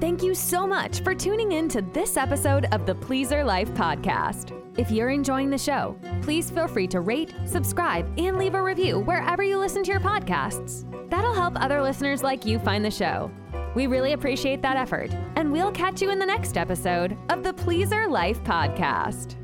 Thank 0.00 0.22
you 0.22 0.34
so 0.34 0.66
much 0.66 1.00
for 1.02 1.14
tuning 1.14 1.52
in 1.52 1.68
to 1.68 1.82
this 1.82 2.16
episode 2.16 2.66
of 2.72 2.86
the 2.86 2.94
Pleaser 2.94 3.44
Life 3.44 3.72
podcast. 3.74 4.61
If 4.78 4.90
you're 4.90 5.10
enjoying 5.10 5.50
the 5.50 5.58
show, 5.58 5.98
please 6.22 6.50
feel 6.50 6.66
free 6.66 6.86
to 6.88 7.00
rate, 7.00 7.34
subscribe, 7.44 8.10
and 8.18 8.38
leave 8.38 8.54
a 8.54 8.62
review 8.62 9.00
wherever 9.00 9.42
you 9.42 9.58
listen 9.58 9.82
to 9.84 9.90
your 9.90 10.00
podcasts. 10.00 10.88
That'll 11.10 11.34
help 11.34 11.60
other 11.60 11.82
listeners 11.82 12.22
like 12.22 12.46
you 12.46 12.58
find 12.58 12.82
the 12.82 12.90
show. 12.90 13.30
We 13.74 13.86
really 13.86 14.12
appreciate 14.12 14.62
that 14.62 14.76
effort, 14.76 15.14
and 15.36 15.52
we'll 15.52 15.72
catch 15.72 16.00
you 16.00 16.10
in 16.10 16.18
the 16.18 16.26
next 16.26 16.56
episode 16.56 17.16
of 17.30 17.42
the 17.42 17.52
Pleaser 17.52 18.06
Life 18.06 18.42
podcast. 18.44 19.41